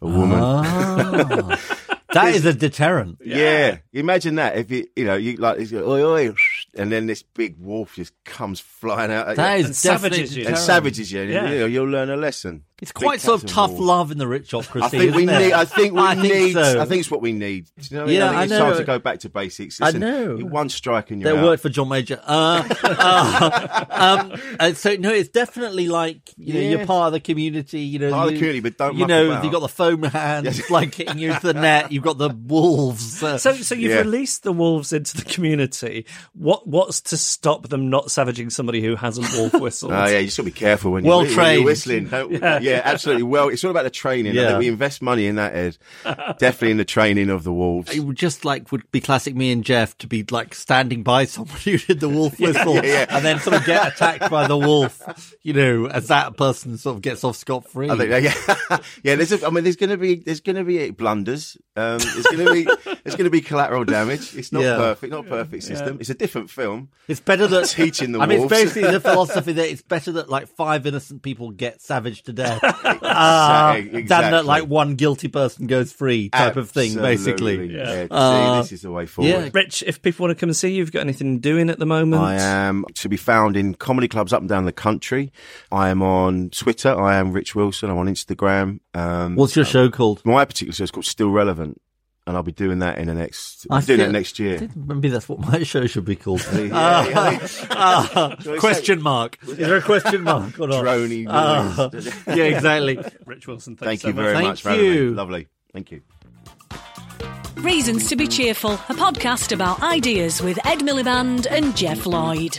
[0.00, 0.38] a woman.
[0.40, 1.58] Ah,
[2.12, 3.18] that is a deterrent.
[3.24, 3.78] Yeah.
[3.92, 6.34] Imagine that if you, you know, you like, it's go, oi, oi,
[6.76, 10.36] and then this big wolf just comes flying out at That you is And savages
[10.36, 10.42] you.
[10.46, 10.58] and deterrent.
[10.58, 11.20] savages you.
[11.22, 11.50] and, Yeah.
[11.50, 12.64] You know, you'll learn a lesson.
[12.82, 13.84] It's quite sort of tough wolves.
[13.84, 14.82] love in the Richocracy.
[14.82, 15.38] I think we isn't it?
[15.38, 15.52] need.
[15.52, 16.52] I think we I think need.
[16.54, 16.80] so.
[16.80, 17.66] I think it's what we need.
[17.78, 18.38] Do you know what Yeah, I mean?
[18.38, 19.80] I think I it's time to go back to basics.
[19.80, 20.36] I know.
[20.36, 21.44] You one strike and you're That out.
[21.44, 22.20] worked for John Major.
[22.26, 26.68] Uh, uh, um, and so no, it's definitely like you know Yeah.
[26.78, 27.80] you're part of the community.
[27.82, 29.44] You know, Part of the you- community, but don't you know about.
[29.44, 30.70] you got the foam hands Yes.
[30.70, 31.92] like hitting you into the net.
[31.92, 33.22] You've got the wolves.
[33.22, 33.98] Uh, So, so you've Yeah.
[33.98, 36.04] released the wolves into the community.
[36.34, 39.92] What what's to stop them not savaging somebody who hasn't wolf whistled?
[39.92, 42.06] Oh yeah, you just got to be careful when, Well you're, when you're whistling.
[42.08, 42.58] Don't, yeah.
[42.84, 43.24] Absolutely.
[43.24, 44.32] Well, it's all about the training.
[44.32, 44.46] I Yeah.
[44.48, 45.76] think we invest money in that, Ed.
[46.38, 47.90] Definitely in the training of the wolves.
[47.94, 51.24] it would just like would be classic me and Geoff to be like standing by
[51.24, 53.06] someone who did the wolf whistle yeah, yeah.
[53.10, 56.96] and then sort of get attacked by the wolf, you know, as that person sort
[56.96, 57.90] of gets off scot free.
[57.90, 59.14] I think, yeah, yeah.
[59.16, 61.56] There's, a, I mean, there's going to be, there's going to be blunders.
[61.76, 62.64] Um, there's going to be,
[63.02, 64.34] there's going to be collateral damage.
[64.36, 64.76] It's not Yeah.
[64.76, 65.98] perfect, not a perfect system.
[66.00, 66.88] It's a different film.
[67.08, 68.32] It's better that Teaching the wolves.
[68.32, 71.80] I mean, it's basically the philosophy that it's better that like five innocent people get
[71.80, 74.02] savaged to death uh, Exactly.
[74.04, 76.94] than that like one guilty person goes free, type of thing.
[76.94, 77.76] Basically, Absolutely.
[77.76, 78.06] Yeah.
[78.10, 79.28] Uh, See, this is the way forward.
[79.30, 79.48] yeah.
[79.52, 81.86] Rich, if people want to come and see you, you've got anything doing at the
[81.86, 82.22] moment?
[82.22, 85.32] I am to be found in comedy clubs up and down the country.
[85.70, 86.94] I am on Twitter.
[86.98, 87.90] I am Rich Wilson.
[87.90, 88.80] I'm on Instagram.
[88.94, 90.22] Um, What's your show called?
[90.24, 91.80] my particular show is called Still Relevant.
[92.24, 93.66] And I'll be doing that in the next.
[93.68, 94.68] I doing feel- that next year.
[94.76, 96.46] Maybe that's what my show should be called.
[96.52, 96.62] Yeah,
[97.08, 97.48] yeah.
[97.70, 99.38] Ah, question mark.
[99.48, 100.84] Is there a question mark or not?
[100.84, 102.06] Droney Ah, noise.
[102.28, 103.02] yeah, exactly.
[103.26, 105.04] Rich Wilson, Thank thanks you so very Thank much for having you.
[105.10, 105.16] me.
[105.16, 105.48] Lovely.
[105.72, 106.02] Thank you.
[107.56, 112.56] Reasons to be Cheerful, a podcast about ideas with Ed Miliband and Geoff Lloyd.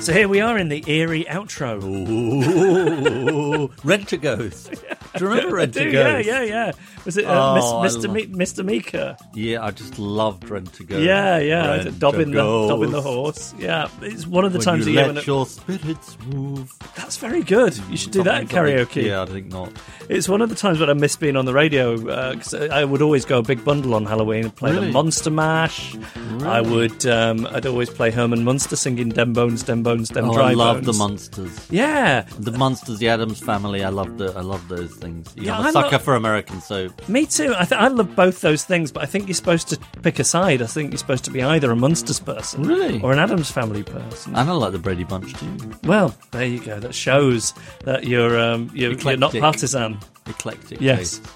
[0.00, 1.80] So here we are in the eerie outro.
[1.82, 4.70] Ooh, Rent a Ghost.
[5.14, 6.72] Do you remember Rent I a do, yeah, yeah, yeah.
[7.04, 8.06] Was it Oh, uh, Miss, Mr.
[8.08, 8.64] love- Mr.
[8.64, 9.16] Meaker?
[9.34, 11.02] Yeah, I just loved Rent a Ghost.
[11.02, 11.66] Yeah, yeah.
[11.78, 13.54] Rent Dobbin the, Dobbin the horse.
[13.58, 16.72] Yeah, it's one of the When times you let when it- your spirits move.
[16.94, 17.76] that's very good.
[17.90, 19.04] You should do that at Something- karaoke.
[19.06, 19.70] Yeah, I think not.
[20.08, 23.02] It's one of the times when I miss being on the radio because I would
[23.02, 24.86] always go a big bundle on Halloween and play Really?
[24.88, 25.96] the Monster Mash.
[26.42, 27.04] I would.
[27.06, 30.54] Um, I'd always play Herman Munster singing "Dem Bones, Dem Bones, Dem Oh, Dry I
[30.54, 31.66] love the monsters.
[31.70, 33.82] Yeah, The monsters, the Addams family.
[33.84, 34.32] I love the.
[34.36, 35.32] I love those things.
[35.36, 36.91] You Yeah, know, I'm a sucker lo- for American soap.
[37.08, 37.54] Me too.
[37.56, 40.24] I, th- I love both those things, but I think you're supposed to pick a
[40.24, 40.62] side.
[40.62, 43.00] I think you're supposed to be either a Munsters person, Really?
[43.00, 44.34] or an Addams family person.
[44.36, 45.72] And I like the Brady Bunch too.
[45.84, 46.78] Well, there you go.
[46.80, 49.40] That shows that you're um, you're, you're not Eclectic.
[49.40, 49.98] partisan.
[50.26, 50.80] Eclectic.
[50.80, 51.18] Yes.
[51.18, 51.28] taste.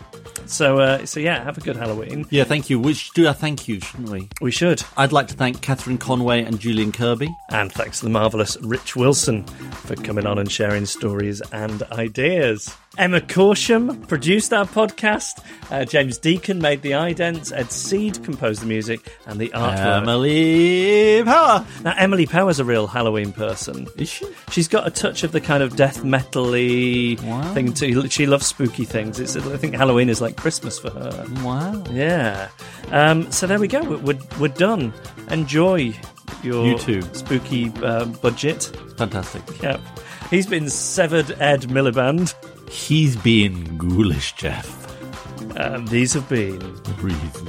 [0.47, 2.26] So uh, so yeah, have a good Halloween.
[2.30, 2.78] Yeah, thank you.
[2.80, 4.28] We should do a thank you, shouldn't we?
[4.40, 4.82] We should.
[4.97, 7.28] I'd like to thank Catherine Conway and Julian Kirby.
[7.51, 12.74] And thanks to the marvellous Rich Wilson for coming on and sharing stories and ideas.
[12.99, 15.42] Emma Corsham produced our podcast.
[15.70, 17.53] Uh, James Deacon made the idents.
[17.55, 20.01] Ed Seed composed the music and the artwork.
[20.03, 21.66] Emily Power.
[21.84, 23.86] Now, Emily Power's a real Halloween person.
[23.99, 24.26] Is she?
[24.51, 27.53] She's got a touch of the kind of death metal-y Wow.
[27.53, 28.09] thing too.
[28.09, 29.20] She loves spooky things.
[29.20, 31.24] It's, I think Halloween is like Christmas for her.
[31.43, 31.82] Wow.
[31.91, 32.49] Yeah.
[32.91, 33.82] Um, so there we go.
[33.82, 34.93] We're, we're, we're done.
[35.30, 35.93] Enjoy
[36.43, 37.03] your You too.
[37.12, 38.64] spooky uh, budget.
[38.97, 39.43] Fantastic.
[39.62, 39.78] Yeah.
[40.30, 42.34] He's been severed Ed Miliband.
[42.70, 44.82] He's being ghoulish, Geoff.
[45.57, 46.59] And these have been
[47.01, 47.49] Reason.